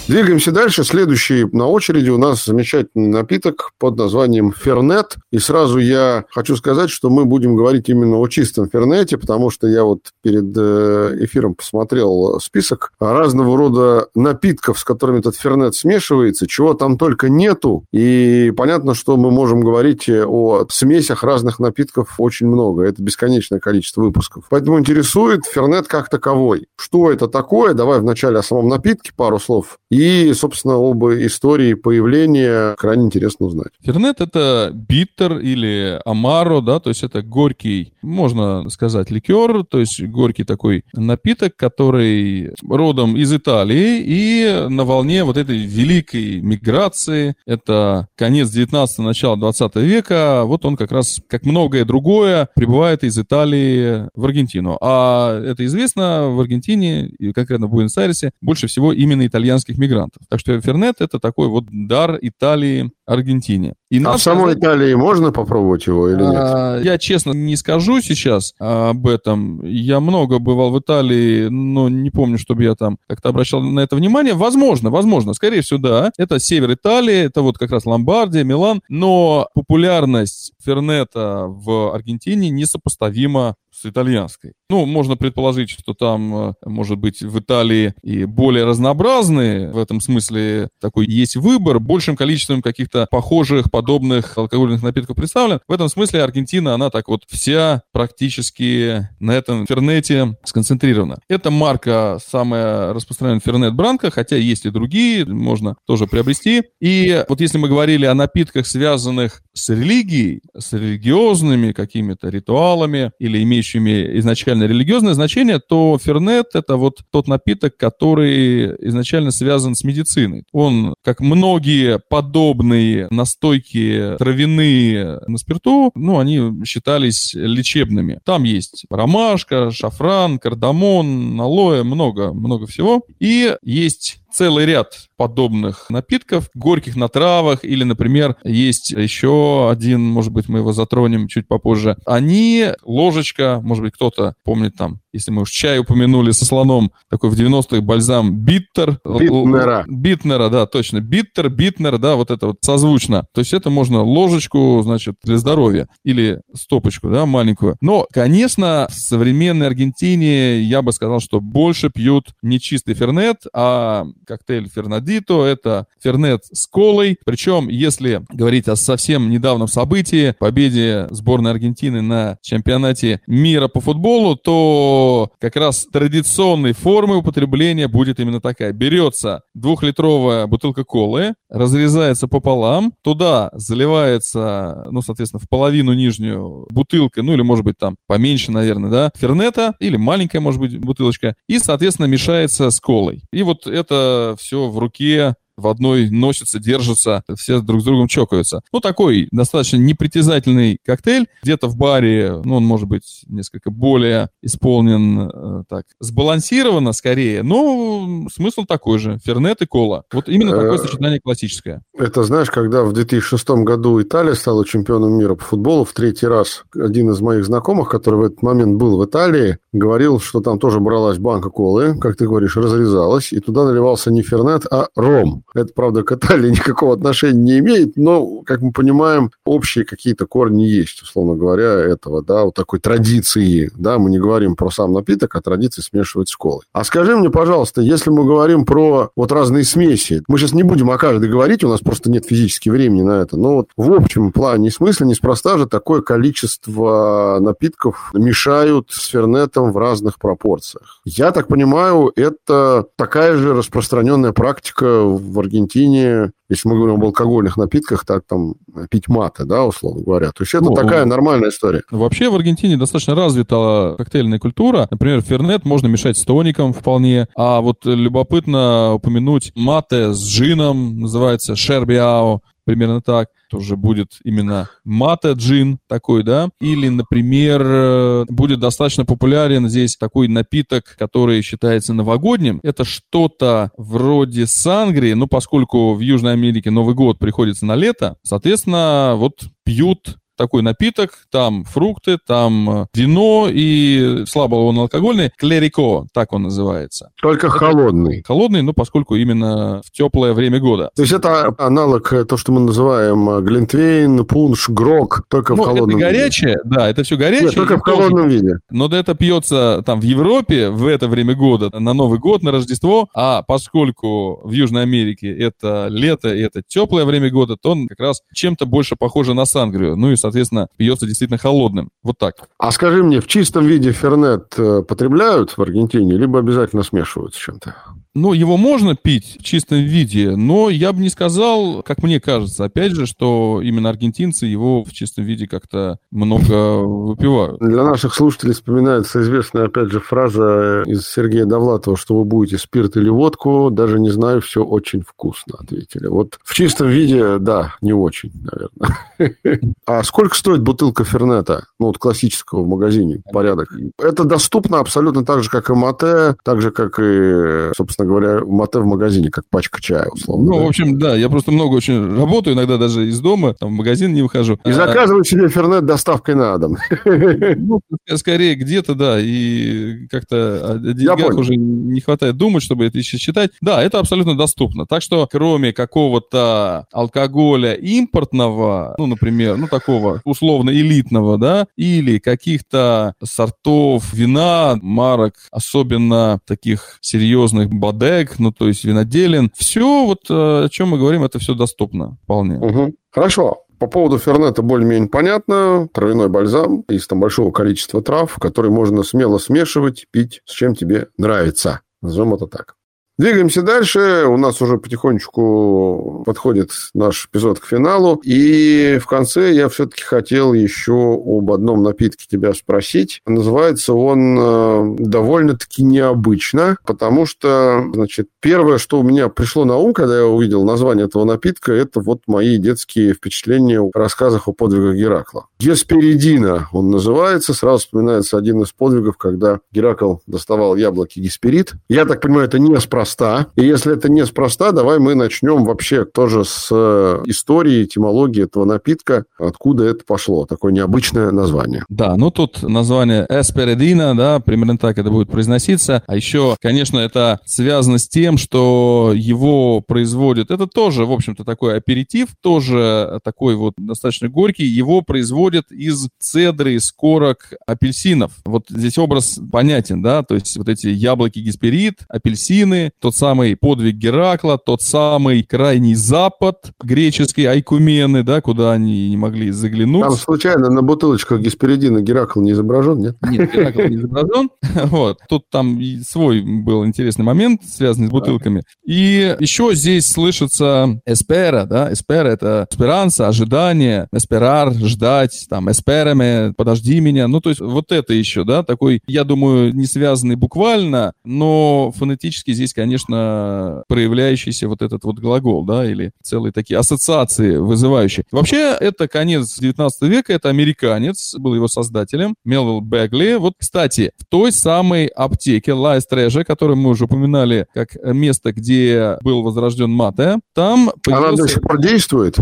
[0.08, 0.84] Двигаемся дальше.
[0.84, 5.16] Следующий на очереди у нас замечательный напиток под названием Фернет.
[5.32, 9.66] И сразу я хочу сказать, что мы будем говорить именно о чистом Фернете, потому что
[9.66, 16.46] я вот перед э, эфиром посмотрел список разного рода напитков, с которыми этот Фернет смешивается,
[16.46, 17.84] чего там только нету.
[17.92, 22.84] И понятно, что мы можем говорить о смесях разных напитков очень много.
[22.84, 24.44] Это бесконечное количество выпусков.
[24.50, 26.68] Поэтому интересует Фернет как таковой.
[26.76, 27.74] Что это такое?
[27.74, 29.78] Давай вначале о самом напитке пару слов.
[29.96, 33.72] И, собственно, об истории появления крайне интересно узнать.
[33.82, 40.02] Фернет– это биттер или амаро, да, то есть это горький, можно сказать, ликер, то есть
[40.02, 48.08] горький такой напиток, который родом из Италии и на волне вот этой великой миграции, это
[48.16, 54.10] конец 19 начало 20 века, вот он как раз, как многое другое, прибывает из Италии
[54.14, 54.76] в Аргентину.
[54.82, 60.22] А это известно, в Аргентине, и конкретно в Буэнос-Айресе, больше всего именно итальянских мигрантов иммигрантов.
[60.28, 63.74] Так что Фернет это такой вот дар Италии Аргентине.
[63.88, 66.34] И а в самой сказать, Италии можно попробовать его или нет?
[66.36, 69.64] А, я честно не скажу сейчас об этом.
[69.64, 73.94] Я много бывал в Италии, но не помню, чтобы я там как-то обращал на это
[73.94, 74.34] внимание.
[74.34, 75.34] Возможно, возможно.
[75.34, 76.10] Скорее всего, да.
[76.18, 78.82] Это север Италии, это вот как раз Ломбардия, Милан.
[78.88, 84.52] Но популярность Фернета в Аргентине несопоставима с итальянской.
[84.70, 90.00] Ну, можно предположить, что там, э, может быть, в Италии и более разнообразные, в этом
[90.00, 95.60] смысле такой есть выбор, большим количеством каких-то похожих, подобных алкогольных напитков представлен.
[95.68, 101.18] В этом смысле Аргентина, она так вот вся практически на этом фернете сконцентрирована.
[101.28, 106.62] Эта марка самая распространенная фернет-бранка, хотя есть и другие, можно тоже приобрести.
[106.80, 113.42] И вот если мы говорили о напитках, связанных с религией, с религиозными какими-то ритуалами или
[113.42, 120.44] имеющими изначально религиозное значение, то фернет– это вот тот напиток, который изначально связан с медициной.
[120.52, 128.20] Он, как многие подобные настойки травяные на спирту, ну, они считались лечебными.
[128.24, 133.02] Там есть ромашка, шафран, кардамон, алоэ, много, много всего.
[133.18, 140.30] И есть целый ряд подобных напитков, горьких на травах, или, например, есть еще один, может
[140.30, 141.96] быть, мы его затронем чуть попозже.
[142.04, 147.30] Они, ложечка, может быть, кто-то помнит там, если мы уж чай упомянули со слоном, такой
[147.30, 149.00] в 90-х бальзам биттер.
[149.04, 149.84] Битнера.
[149.88, 151.00] Битнера, да, точно.
[151.00, 153.26] Биттер, битнер, да, вот это вот созвучно.
[153.32, 157.76] То есть это можно ложечку, значит, для здоровья или стопочку, да, маленькую.
[157.80, 164.04] Но, конечно, в современной Аргентине я бы сказал, что больше пьют не чистый фернет, а
[164.26, 167.18] коктейль Фернадито, это фернет с колой.
[167.24, 174.36] Причем, если говорить о совсем недавнем событии, победе сборной Аргентины на чемпионате мира по футболу,
[174.36, 178.72] то как раз традиционной формой употребления будет именно такая.
[178.72, 187.32] Берется двухлитровая бутылка колы, разрезается пополам, туда заливается, ну, соответственно, в половину нижнюю бутылка, ну,
[187.32, 192.06] или, может быть, там поменьше, наверное, да, фернета, или маленькая, может быть, бутылочка, и, соответственно,
[192.06, 193.22] мешается с колой.
[193.32, 198.62] И вот это все в руке в одной носятся, держатся, все друг с другом чокаются.
[198.72, 201.26] Ну, такой достаточно непритязательный коктейль.
[201.42, 208.26] Где-то в баре, ну, он может быть несколько более исполнен, э, так, сбалансированно скорее, но
[208.32, 209.18] смысл такой же.
[209.24, 210.04] Фернет и кола.
[210.12, 211.82] Вот именно такое э, сочетание классическое.
[211.96, 216.64] Это, знаешь, когда в 2006 году Италия стала чемпионом мира по футболу в третий раз,
[216.74, 220.80] один из моих знакомых, который в этот момент был в Италии, говорил, что там тоже
[220.80, 225.44] бралась банка колы, как ты говоришь, разрезалась, и туда наливался не фернет, а ром.
[225.54, 230.64] Это, правда, к Италии никакого отношения не имеет, но, как мы понимаем, общие какие-то корни
[230.64, 235.34] есть, условно говоря, этого, да, вот такой традиции, да, мы не говорим про сам напиток,
[235.34, 236.64] а традиции смешивать с колой.
[236.72, 240.90] А скажи мне, пожалуйста, если мы говорим про вот разные смеси, мы сейчас не будем
[240.90, 244.32] о каждой говорить, у нас просто нет физически времени на это, но вот в общем
[244.32, 251.00] плане смысла неспроста же такое количество напитков мешают с фернетом в разных пропорциях.
[251.04, 257.56] Я так понимаю, это такая же распространенная практика в Аргентине, если мы говорим об алкогольных
[257.56, 258.54] напитках, так там
[258.90, 260.28] пить маты, да, условно говоря.
[260.32, 261.82] То есть это ну, такая нормальная история.
[261.90, 264.86] Вообще в Аргентине достаточно развита коктейльная культура.
[264.90, 267.28] Например, фернет можно мешать с тоником вполне.
[267.36, 273.28] А вот любопытно упомянуть мате с джином, называется шербиао примерно так.
[273.48, 276.50] Тоже будет именно мата джин такой, да.
[276.60, 282.60] Или, например, э, будет достаточно популярен здесь такой напиток, который считается новогодним.
[282.62, 289.14] Это что-то вроде сангрии, но поскольку в Южной Америке Новый год приходится на лето, соответственно,
[289.16, 296.32] вот пьют такой напиток, там фрукты, там э, вино и слабо он алкогольный, клерико, так
[296.32, 297.10] он называется.
[297.20, 298.22] Только это холодный.
[298.26, 300.90] Холодный, ну, поскольку именно в теплое время года.
[300.94, 305.62] То есть это аналог, э, то, что мы называем э, глинтвейн, пунш, грок, только ну,
[305.62, 306.60] в холодном это горячее, виде.
[306.64, 307.46] да, это все горячее.
[307.46, 308.58] Нет, только в холодном виде.
[308.70, 313.08] Но это пьется там в Европе в это время года, на Новый год, на Рождество,
[313.14, 318.00] а поскольку в Южной Америке это лето и это теплое время года, то он как
[318.00, 319.96] раз чем-то больше похоже на сангрию.
[319.96, 321.90] Ну и, соответственно, пьется действительно холодным.
[322.02, 322.48] Вот так.
[322.58, 327.38] А скажи мне, в чистом виде фернет э, потребляют в Аргентине, либо обязательно смешивают с
[327.38, 327.74] чем-то?
[328.16, 332.64] Ну, его можно пить в чистом виде, но я бы не сказал, как мне кажется,
[332.64, 337.60] опять же, что именно аргентинцы его в чистом виде как-то много выпивают.
[337.60, 342.96] Для наших слушателей вспоминается известная, опять же, фраза из Сергея Довлатова, что вы будете спирт
[342.96, 346.06] или водку, даже не знаю, все очень вкусно, ответили.
[346.06, 349.70] Вот в чистом виде, да, не очень, наверное.
[349.86, 351.66] А сколько стоит бутылка Фернета?
[351.78, 353.68] Ну, вот классического в магазине, порядок.
[353.98, 358.78] Это доступно абсолютно так же, как и мате, так же, как и, собственно говоря, мате
[358.78, 360.46] в магазине, как пачка чая, условно.
[360.46, 360.64] Ну, да?
[360.64, 364.12] в общем, да, я просто много очень работаю, иногда даже из дома, там, в магазин
[364.12, 364.58] не выхожу.
[364.64, 366.76] И заказываю себе фернет доставкой на дом.
[367.04, 367.80] Ну,
[368.16, 373.50] скорее где-то, да, и как-то о деньгах уже не хватает думать, чтобы это еще считать.
[373.60, 374.86] Да, это абсолютно доступно.
[374.86, 383.14] Так что, кроме какого-то алкоголя импортного, ну, например, ну, такого условно элитного, да, или каких-то
[383.22, 390.88] сортов вина, марок, особенно таких серьезных бодег, ну, то есть виноделин, все вот о чем
[390.90, 392.58] мы говорим, это все доступно вполне.
[392.58, 392.94] Угу.
[393.10, 393.62] Хорошо.
[393.78, 395.88] По поводу фернета более-менее понятно.
[395.92, 401.08] Травяной бальзам из там большого количества трав, который можно смело смешивать, пить с чем тебе
[401.18, 401.80] нравится.
[402.00, 402.75] Назовем это так.
[403.18, 404.26] Двигаемся дальше.
[404.28, 408.20] У нас уже потихонечку подходит наш эпизод к финалу.
[408.22, 413.22] И в конце я все-таки хотел еще об одном напитке тебя спросить.
[413.24, 419.94] Называется он э, довольно-таки необычно, потому что, значит, первое, что у меня пришло на ум,
[419.94, 424.94] когда я увидел название этого напитка, это вот мои детские впечатления в рассказах о подвигах
[424.94, 425.46] Геракла.
[425.58, 427.54] Гесперидина он называется.
[427.54, 431.72] Сразу вспоминается один из подвигов, когда Геракл доставал яблоки Гесперид.
[431.88, 433.46] Я так понимаю, это неспроста неспроста.
[433.56, 439.24] И если это неспроста, давай мы начнем вообще тоже с э, истории, этимологии этого напитка,
[439.38, 441.84] откуда это пошло, такое необычное название.
[441.88, 446.02] Да, ну тут название эсперидина, да, примерно так это будет произноситься.
[446.06, 451.76] А еще, конечно, это связано с тем, что его производят, это тоже, в общем-то, такой
[451.76, 458.32] аперитив, тоже такой вот достаточно горький, его производят из цедры, из корок апельсинов.
[458.44, 463.96] Вот здесь образ понятен, да, то есть вот эти яблоки гесперид, апельсины, тот самый подвиг
[463.96, 470.02] Геракла, тот самый крайний запад греческий, Айкумены, да, куда они не могли заглянуть.
[470.02, 473.16] Там случайно на бутылочках гесперидина Геракл не изображен, нет?
[473.28, 474.50] Нет, Геракл не изображен.
[474.86, 475.18] Вот.
[475.28, 478.62] Тут там свой был интересный момент, связанный с бутылками.
[478.84, 487.00] И еще здесь слышится espera, да, espera— это esperanza, ожидание, esperar, ждать, там, espérame, подожди
[487.00, 487.28] меня.
[487.28, 492.52] Ну, то есть вот это еще, да, такой, я думаю, не связанный буквально, но фонетически
[492.52, 498.24] здесь, конечно, проявляющийся вот этот вот глагол, да, или целые такие ассоциации вызывающие.
[498.30, 503.36] Вообще, это конец 19 века, это американец, был его создателем, Мелвилл Бэгли.
[503.36, 509.18] Вот, кстати, в той самой аптеке La Estrella, которую мы уже упоминали как место, где
[509.22, 511.28] был возрожден Мате, там появился...
[511.28, 512.36] Она до сих пор действует?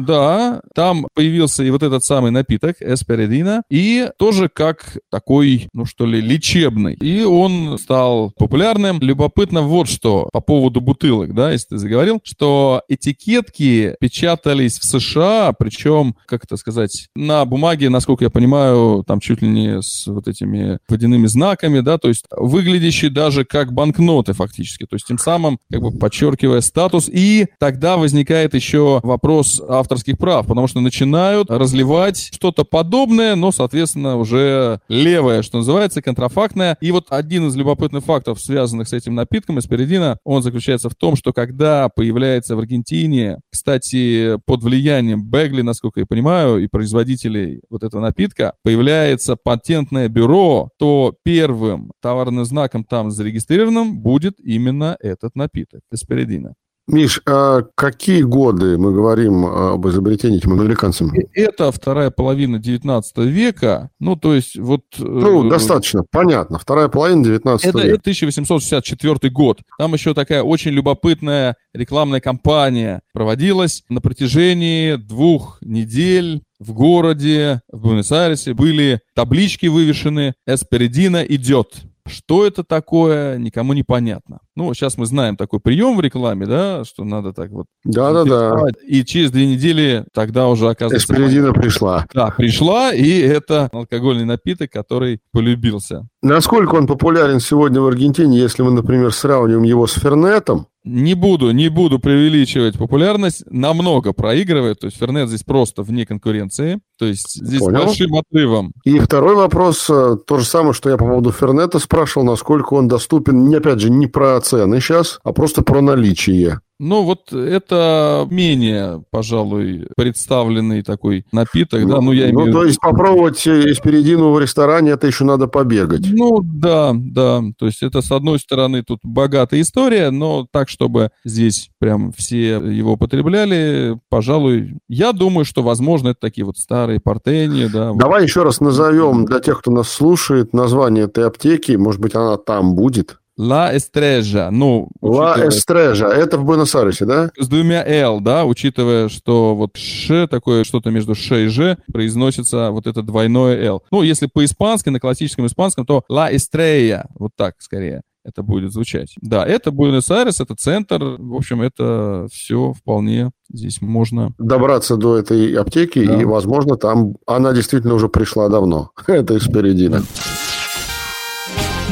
[0.00, 6.06] Да, там появился и вот этот самый напиток, эсперидина, и тоже как такой, ну что
[6.06, 6.94] ли, лечебный.
[6.94, 9.00] И он стал популярным.
[9.00, 15.52] Любопытно вот что по поводу бутылок, да, если ты заговорил, что этикетки печатались в США,
[15.58, 20.28] причем, как это сказать, на бумаге, насколько я понимаю, там чуть ли не с вот
[20.28, 25.58] этими водяными знаками, да, то есть выглядящие даже как банкноты фактически, то есть тем самым
[25.70, 27.08] как бы подчеркивая статус.
[27.12, 34.16] И тогда возникает еще вопрос авторских прав, потому что начинают разливать что-то подобное, но, соответственно,
[34.16, 36.76] уже левое, что называется, контрафактное.
[36.80, 41.16] И вот один из любопытных фактов, связанных с этим напитком, эсперидина, он заключается в том,
[41.16, 47.82] что когда появляется в Аргентине, кстати, под влиянием Бегли, насколько я понимаю, и производителей вот
[47.82, 55.82] этого напитка, появляется патентное бюро, то первым товарным знаком там зарегистрированным будет именно этот напиток,
[55.90, 56.54] эсперидина.
[56.92, 61.10] Миш, а какие годы мы говорим об изобретении этим американцам?
[61.32, 64.82] Это вторая половина 19 века, ну, то есть вот...
[64.98, 67.88] Э, ну, достаточно, понятно, вторая половина 19 это, века.
[67.88, 69.60] Это 1864 год.
[69.78, 77.80] Там еще такая очень любопытная рекламная кампания проводилась на протяжении двух недель в городе, в
[77.80, 81.82] Буэнос-Айресе были таблички вывешены «Эсперидина идет».
[82.06, 84.40] Что это такое, никому не понятно.
[84.56, 87.66] Ну, сейчас мы знаем такой прием в рекламе, да, что надо так вот...
[87.84, 88.66] Да-да-да.
[88.86, 91.12] И через две недели тогда уже оказывается...
[91.12, 92.06] Эсперидина пришла.
[92.12, 96.06] Да, пришла, и это алкогольный напиток, который полюбился.
[96.22, 100.66] Насколько он популярен сегодня в Аргентине, если мы, например, сравниваем его с Фернетом?
[100.84, 106.80] Не буду, не буду преувеличивать популярность, намного проигрывает, то есть Фернет здесь просто вне конкуренции,
[107.02, 107.86] то есть здесь Понял.
[107.86, 108.72] большим отрывом.
[108.84, 112.86] И второй вопрос, э, то же самое, что я по поводу Фернета спрашивал, насколько он
[112.86, 116.60] доступен, не опять же, не про цены сейчас, а просто про наличие.
[116.84, 122.64] Ну, вот это менее, пожалуй, представленный такой напиток, ну, да, ну, я имею Ну, то
[122.64, 126.04] есть попробовать эсперидину в ресторане, это еще надо побегать.
[126.10, 131.10] Ну, да, да, то есть это, с одной стороны, тут богатая история, но так, чтобы
[131.24, 137.66] здесь прям все его потребляли, пожалуй, я думаю, что, возможно, это такие вот старые портени,
[137.66, 137.92] да.
[137.94, 138.28] Давай вот.
[138.28, 142.74] еще раз назовем для тех, кто нас слушает, название этой аптеки, может быть, она там
[142.74, 143.18] будет.
[143.38, 144.50] Ла Эстрежа.
[144.50, 146.06] Ну, Ла Эстрежа.
[146.06, 147.30] Это в Буэнос-Айресе, да?
[147.38, 152.70] С двумя Л, да, учитывая, что вот Ш, такое что-то между Ш и Ж, произносится
[152.70, 153.82] вот это двойное Л.
[153.90, 157.06] Ну, если по-испански, на классическом испанском, то Ла Эстрея.
[157.18, 159.14] Вот так, скорее это будет звучать.
[159.20, 161.02] Да, это Буэнос-Айрес, это центр.
[161.18, 164.32] В общем, это все вполне здесь можно...
[164.38, 166.20] Добраться до этой аптеки, да.
[166.20, 168.90] и, возможно, там она действительно уже пришла давно.
[169.06, 170.02] это Эсперидина.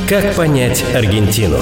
[0.09, 1.59] Как понять Аргентину?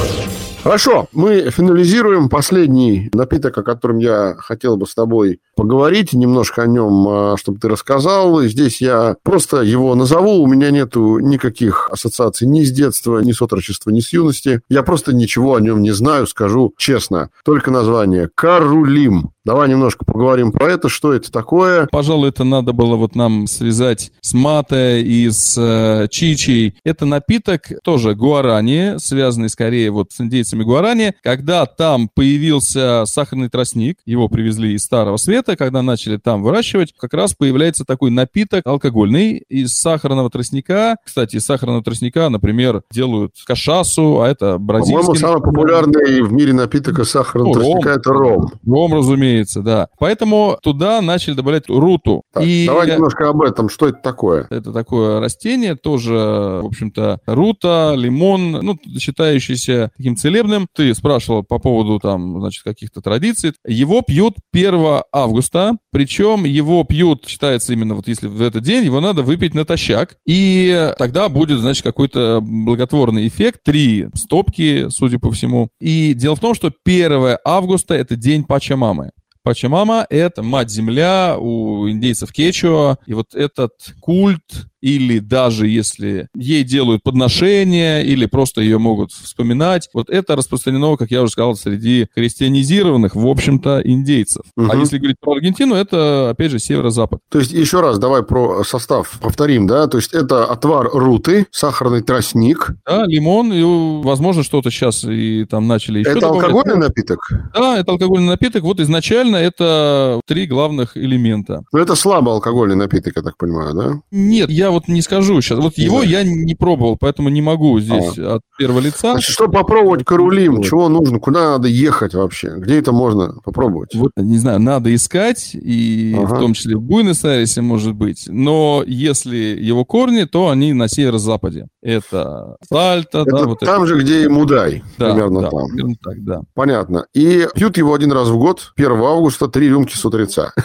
[0.64, 6.66] Хорошо, мы финализируем последний напиток, о котором я хотел бы с тобой поговорить, немножко о
[6.66, 8.42] нем, а, чтобы ты рассказал.
[8.42, 13.40] Здесь я просто его назову, у меня нету никаких ассоциаций ни с детства, ни с
[13.40, 14.60] отрочества, ни с юности.
[14.68, 17.30] Я просто ничего о нем не знаю, скажу честно.
[17.44, 18.28] Только название.
[18.34, 19.30] Карулим.
[19.48, 21.88] Давай немножко поговорим про это, что это такое.
[21.90, 26.74] Пожалуй, это надо было вот нам связать с мате и с э, чичей.
[26.84, 31.14] Это напиток тоже гуарани, связанный скорее вот с индейцами гуарани.
[31.22, 37.14] Когда там появился сахарный тростник, его привезли из Старого Света, когда начали там выращивать, как
[37.14, 40.98] раз появляется такой напиток алкогольный из сахарного тростника.
[41.02, 45.00] Кстати, из сахарного тростника, например, делают кашасу, а это бразильский...
[45.00, 48.52] По-моему, самый популярный в мире напиток из сахарного ну, тростника– это ром.
[48.66, 49.88] Ром, разумеется разумеется, да.
[49.98, 52.22] Поэтому туда начали добавлять руту.
[52.32, 53.68] Так, и давай немножко об этом.
[53.68, 54.46] Что это такое?
[54.50, 60.66] Это такое растение, тоже, в общем-то, рута, лимон, ну, считающийся таким целебным.
[60.74, 63.52] Ты спрашивал по поводу, там, значит, каких-то традиций.
[63.66, 69.00] Его пьют 1 августа, причем его пьют, считается именно вот если в этот день, его
[69.00, 73.60] надо выпить натощак, и тогда будет, значит, какой-то благотворный эффект.
[73.64, 75.68] Три стопки, судя по всему.
[75.80, 79.10] И дело в том, что 1 августа– это день Пачамамы.
[79.48, 82.98] Пачамама— это мать-земля у индейцев Кечуа.
[83.06, 89.88] И вот этот культ или даже если ей делают подношения, или просто ее могут вспоминать.
[89.92, 94.42] Вот это распространено, как я уже сказал, среди христианизированных, в общем-то, индейцев.
[94.56, 94.70] Угу.
[94.70, 97.20] А если говорить про Аргентину, это, опять же, северо-запад.
[97.30, 99.86] То есть, еще раз, давай про состав повторим, да?
[99.86, 102.70] То есть, это отвар руты, сахарный тростник.
[102.86, 103.62] Да, лимон, и,
[104.02, 106.44] возможно, что-то сейчас и там начали еще Это добавлять.
[106.44, 107.20] алкогольный напиток?
[107.54, 108.62] Да, это алкогольный напиток.
[108.62, 111.62] Вот изначально это три главных элемента.
[111.72, 114.00] Но это слабо алкогольный напиток, я так понимаю, да?
[114.10, 115.58] Нет, я вот не скажу сейчас.
[115.58, 118.36] Вот его я не пробовал, поэтому не могу здесь а.
[118.36, 119.12] от первого лица.
[119.12, 122.54] Значит, чтобы попробовать карулим, чего нужно, куда надо ехать вообще?
[122.56, 123.94] Где это можно попробовать?
[123.94, 126.34] Вот, не знаю, надо искать, и ага.
[126.34, 128.24] в том числе в Буэнос-Айресе, может быть.
[128.28, 131.68] Но если его корни, то они на северо-западе.
[131.82, 133.44] Это Сальто, это да.
[133.44, 133.86] Вот там это.
[133.86, 135.68] же, где и Мудай, да, примерно да, там.
[135.68, 136.40] Примерно так, да.
[136.54, 137.06] Понятно.
[137.14, 140.52] И пьют его один раз в год, 1 августа, три рюмки с утреца.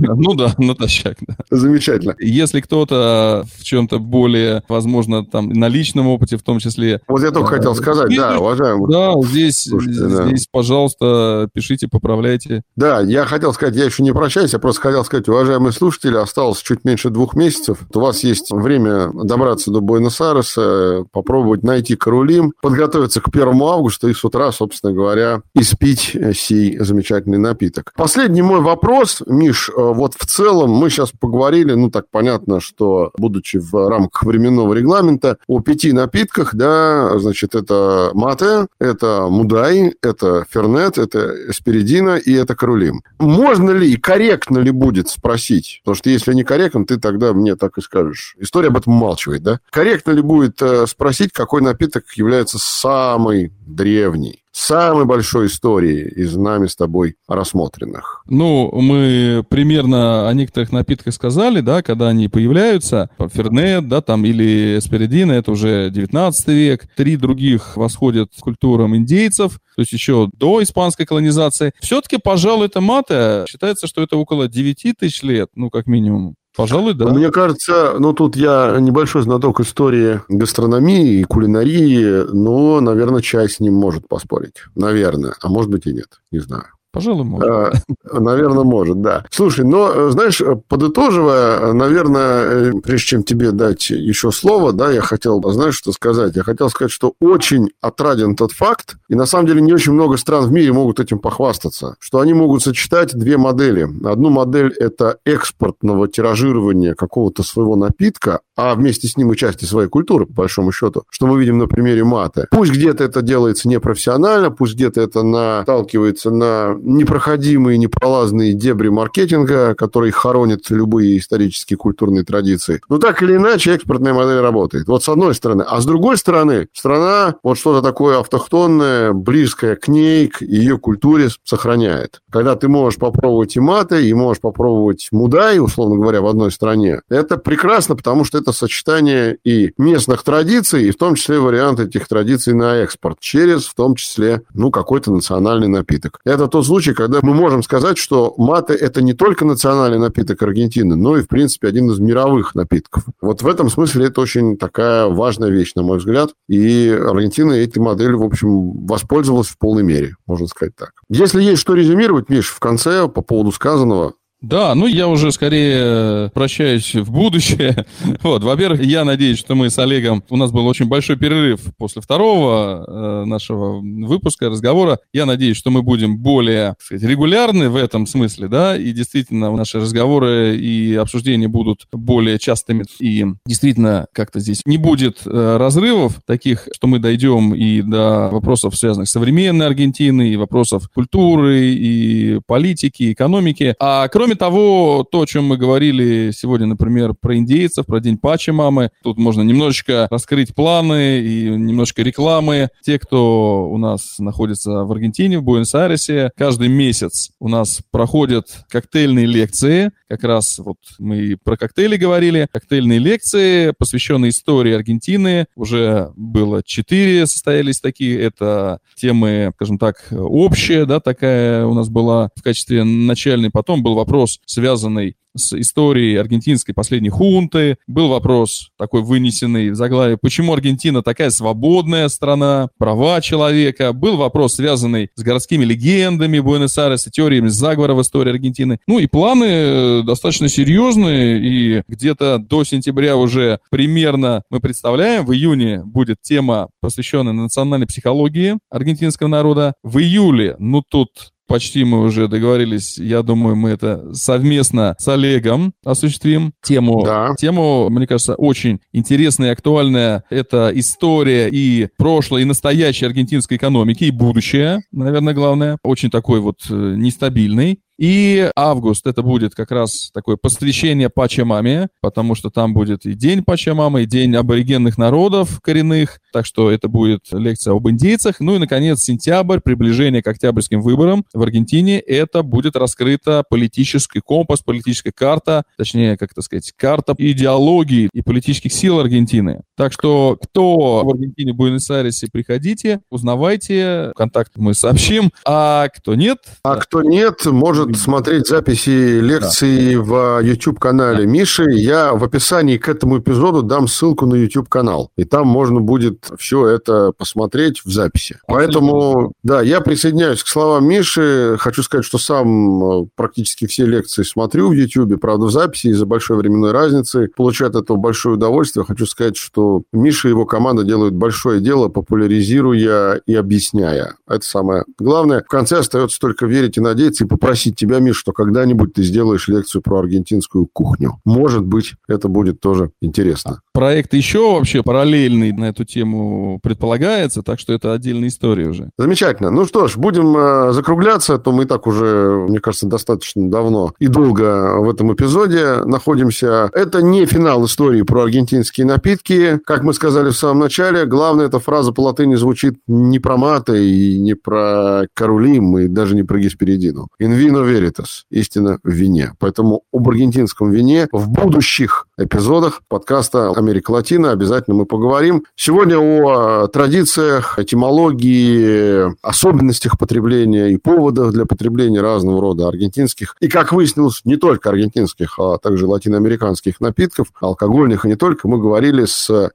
[0.00, 1.34] Ну да, натощак, да.
[1.50, 2.14] Замечательно.
[2.18, 7.00] Если кто-то в чем-то более, возможно, там, на личном опыте в том числе.
[7.08, 8.90] Вот я только хотел сказать, да, уважаемый.
[8.90, 12.62] Да, здесь, здесь, пожалуйста, пишите, поправляйте.
[12.76, 16.60] Да, я хотел сказать, я еще не прощаюсь, я просто хотел сказать, уважаемые слушатели, осталось
[16.62, 17.78] чуть меньше двух месяцев.
[17.94, 24.14] У вас есть время добраться до Буэнос-Айреса, попробовать найти Карулим, подготовиться к 1 августа и
[24.14, 27.92] с утра, собственно говоря, испить сей замечательный напиток.
[27.96, 33.58] Последний мой вопрос, Миш, вот в целом мы сейчас поговорили, ну так понятно, что будучи
[33.58, 40.98] в рамках временного регламента, о пяти напитках, да, значит, это мате, это мудай, это фернет,
[40.98, 43.02] это эсперидина и это карулим.
[43.18, 47.80] Можно ли корректно ли будет спросить, потому что если некорректно, ты тогда мне так и
[47.80, 48.34] скажешь.
[48.38, 49.60] История об этом умалчивает, да?
[49.70, 54.42] Корректно ли будет э, спросить, какой напиток является самый древний?
[54.58, 58.22] Самой большой истории из нами с тобой рассмотренных?
[58.26, 63.10] Ну, мы примерно о некоторых напитках сказали, да, когда они появляются.
[63.18, 66.86] Фернет, да, там, или Эсперидина, это уже 19 век.
[66.96, 71.72] Три других восходят к культурам индейцев, то есть еще до испанской колонизации.
[71.80, 73.44] Все-таки, пожалуй, это мата.
[73.48, 76.34] Считается, что это около 9 тысяч лет, ну, как минимум.
[76.58, 77.06] Пожалуй, да.
[77.06, 83.60] Мне кажется, ну тут я небольшой знаток истории гастрономии и кулинарии, но, наверное, часть с
[83.60, 84.64] ним может поспорить.
[84.74, 85.34] Наверное.
[85.40, 86.20] А может быть и нет.
[86.32, 86.64] Не знаю.
[86.90, 87.48] Пожалуй, может.
[87.48, 89.24] А, наверное, может, да.
[89.30, 95.76] Слушай, но, знаешь, подытоживая, наверное, прежде чем тебе дать еще слово, да, я хотел, знаешь,
[95.76, 96.34] что сказать?
[96.36, 100.16] Я хотел сказать, что очень отраден тот факт, и на самом деле не очень много
[100.16, 103.86] стран в мире могут этим похвастаться, что они могут сочетать две модели.
[104.06, 109.88] Одну модель– это экспортного тиражирования какого-то своего напитка, а вместе с ним и части своей
[109.88, 112.48] культуры, по большому счету, что мы видим на примере маты.
[112.50, 120.10] Пусть где-то это делается непрофессионально, пусть где-то это наталкивается на непроходимые, непролазные дебри маркетинга, которые
[120.10, 122.80] хоронят любые исторические культурные традиции.
[122.88, 124.88] Но так или иначе экспортная модель работает.
[124.88, 125.62] Вот с одной стороны.
[125.62, 131.28] А с другой стороны, страна вот что-то такое автохтонное, близкое к ней, к ее культуре
[131.44, 132.22] сохраняет.
[132.30, 137.02] Когда ты можешь попробовать и маты, и можешь попробовать мудай, условно говоря, в одной стране,
[137.08, 142.08] это прекрасно, потому что это сочетание и местных традиций, и в том числе вариант этих
[142.08, 146.20] традиций на экспорт, через в том числе, ну, какой-то национальный напиток.
[146.24, 150.96] Это тот случай, когда мы можем сказать, что маты– это не только национальный напиток Аргентины,
[150.96, 153.04] но и, в принципе, один из мировых напитков.
[153.20, 156.30] Вот в этом смысле это очень такая важная вещь, на мой взгляд.
[156.48, 160.92] И Аргентина этой моделью, в общем, воспользовалась в полной мере, можно сказать так.
[161.08, 166.30] Если есть что резюмировать, Миш, в конце по поводу сказанного, да, ну я уже скорее
[166.30, 167.86] прощаюсь в будущее.
[168.22, 172.02] Вот, во-первых, я надеюсь, что мы с Олегом, у нас был очень большой перерыв после
[172.02, 174.98] второго э, нашего выпуска, разговора.
[175.12, 179.78] Я надеюсь, что мы будем более, сказать, регулярны в этом смысле, да, и действительно наши
[179.78, 182.84] разговоры и обсуждения будут более частыми.
[183.00, 188.76] И действительно как-то здесь не будет э, разрывов таких, что мы дойдем и до вопросов,
[188.76, 193.74] связанных с современной Аргентиной, и вопросов культуры, и политики, экономики.
[193.78, 198.18] А кроме Кроме того, то, о чем мы говорили сегодня, например, про индейцев, про День
[198.18, 202.68] Пачи Мамы, тут можно немножечко раскрыть планы и немножко рекламы.
[202.82, 209.24] Те, кто у нас находится в Аргентине, в Буэнос-Айресе, каждый месяц у нас проходят коктейльные
[209.24, 209.92] лекции.
[210.08, 212.48] Как раз вот мы про коктейли говорили.
[212.50, 215.46] Коктейльные лекции, посвященные истории Аргентины.
[215.54, 218.18] Уже было четыре состоялись такие.
[218.20, 223.50] Это темы, скажем так, общие, да, такая у нас была в качестве начальной.
[223.50, 227.76] Потом был вопрос связанный с историей аргентинской последней хунты.
[227.86, 233.92] Был вопрос такой вынесенный в заглавие, почему Аргентина такая свободная страна, права человека.
[233.92, 238.78] Был вопрос, связанный с городскими легендами Буэнос-Айреса, теориями заговора в истории Аргентины.
[238.86, 245.32] Ну и планы э, достаточно серьезные, и где-то до сентября уже примерно мы представляем, в
[245.32, 249.74] июне будет тема, посвященная национальной психологии аргентинского народа.
[249.82, 252.98] В июле, ну тут почти мы уже договорились.
[252.98, 256.52] Я думаю, мы это совместно с Олегом осуществим.
[256.62, 257.34] Тему, да.
[257.36, 260.22] тему мне кажется, очень интересная и актуальная.
[260.30, 265.78] Это история и прошлое, и настоящее аргентинской экономики, и будущее, наверное, главное.
[265.82, 267.80] Очень такой вот э, нестабильный.
[267.98, 273.42] И август это будет как раз такое посвящение Пачамаме, потому что там будет и день
[273.42, 278.38] Пачамамы, и день аборигенных народов коренных, так что это будет лекция об индейцах.
[278.38, 284.60] Ну и, наконец, сентябрь, приближение к октябрьским выборам в Аргентине, это будет раскрыта политический компас,
[284.60, 289.62] политическая карта, точнее, как это сказать, карта идеологии и политических сил Аргентины.
[289.78, 296.38] Так что, кто в Аргентине, Буэнос-Айресе, приходите, узнавайте, контакт мы сообщим, а кто нет...
[296.64, 296.80] А да.
[296.80, 300.00] кто нет, может смотреть записи лекций да.
[300.00, 301.30] в YouTube-канале да.
[301.30, 301.70] Миши.
[301.70, 305.12] Я в описании к этому эпизоду дам ссылку на YouTube-канал.
[305.16, 308.36] И там можно будет все это посмотреть в записи.
[308.48, 308.54] Абсолютно.
[308.56, 311.56] Поэтому, да, я присоединяюсь к словам Миши.
[311.60, 316.04] Хочу сказать, что сам э, практически все лекции смотрю в YouTube, правда, в записи из-за
[316.04, 317.28] большой временной разницы.
[317.36, 318.84] Получаю от этого большое удовольствие.
[318.84, 324.14] Хочу сказать, что Миша и его команда делают большое дело, популяризируя и объясняя.
[324.28, 325.42] Это самое главное.
[325.42, 329.48] В конце остается только верить и надеяться, и попросить тебя, Миш, что когда-нибудь ты сделаешь
[329.48, 331.18] лекцию про аргентинскую кухню.
[331.24, 333.60] Может быть, это будет тоже интересно.
[333.72, 338.90] Проект еще вообще параллельный на эту тему предполагается, так что это отдельная история уже.
[338.98, 339.50] Замечательно.
[339.50, 343.48] Ну что ж, будем э, закругляться, а то мы и так уже, мне кажется, достаточно
[343.48, 346.70] давно и долго в этом эпизоде находимся.
[346.72, 349.57] Это не финал истории про аргентинские напитки.
[349.64, 353.86] Как мы сказали в самом начале, главная эта фраза по латыни звучит не про маты
[353.88, 357.08] и не про карулим, и даже не про гесперидину.
[357.20, 358.24] In vino veritas.
[358.30, 359.32] Истина в вине.
[359.38, 365.44] Поэтому об аргентинском вине в будущих эпизодах подкаста «Америка Латина» обязательно мы поговорим.
[365.54, 373.72] Сегодня о традициях, этимологии, особенностях потребления и поводах для потребления разного рода аргентинских и, как
[373.72, 378.48] выяснилось, не только аргентинских, а также латиноамериканских напитков, алкогольных и не только.
[378.48, 379.04] Мы говорили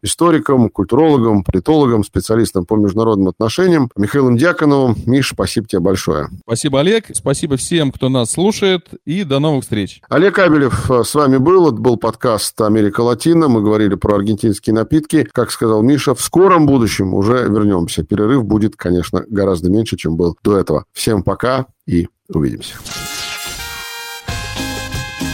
[0.01, 4.95] с историком, культурологом, политологом, специалистом по международным отношениям Михаилом Дьяконовым.
[5.05, 6.29] Миш, спасибо тебе большое.
[6.43, 7.07] Спасибо, Олег.
[7.13, 8.89] Спасибо всем, кто нас слушает.
[9.05, 10.01] И до новых встреч.
[10.09, 11.67] Олег Абелев с вами был.
[11.67, 13.47] Это был подкаст «Америка Латина».
[13.47, 15.27] Мы говорили про аргентинские напитки.
[15.31, 18.03] Как сказал Миша, в скором будущем уже вернемся.
[18.03, 20.85] Перерыв будет, конечно, гораздо меньше, чем был до этого.
[20.93, 22.75] Всем пока и увидимся.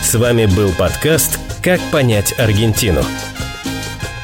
[0.03, 3.01] С вами был подкаст «Как понять Аргентину».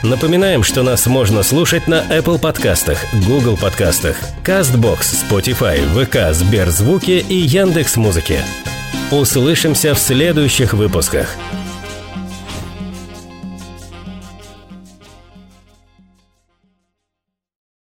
[0.10, 7.36] Напоминаем, что нас можно слушать на Apple подкастах, Google подкастах, CastBox, Spotify, ВК, Сберзвуки и
[7.36, 8.42] Яндекс.Музыке.
[9.10, 11.36] Услышимся в следующих выпусках.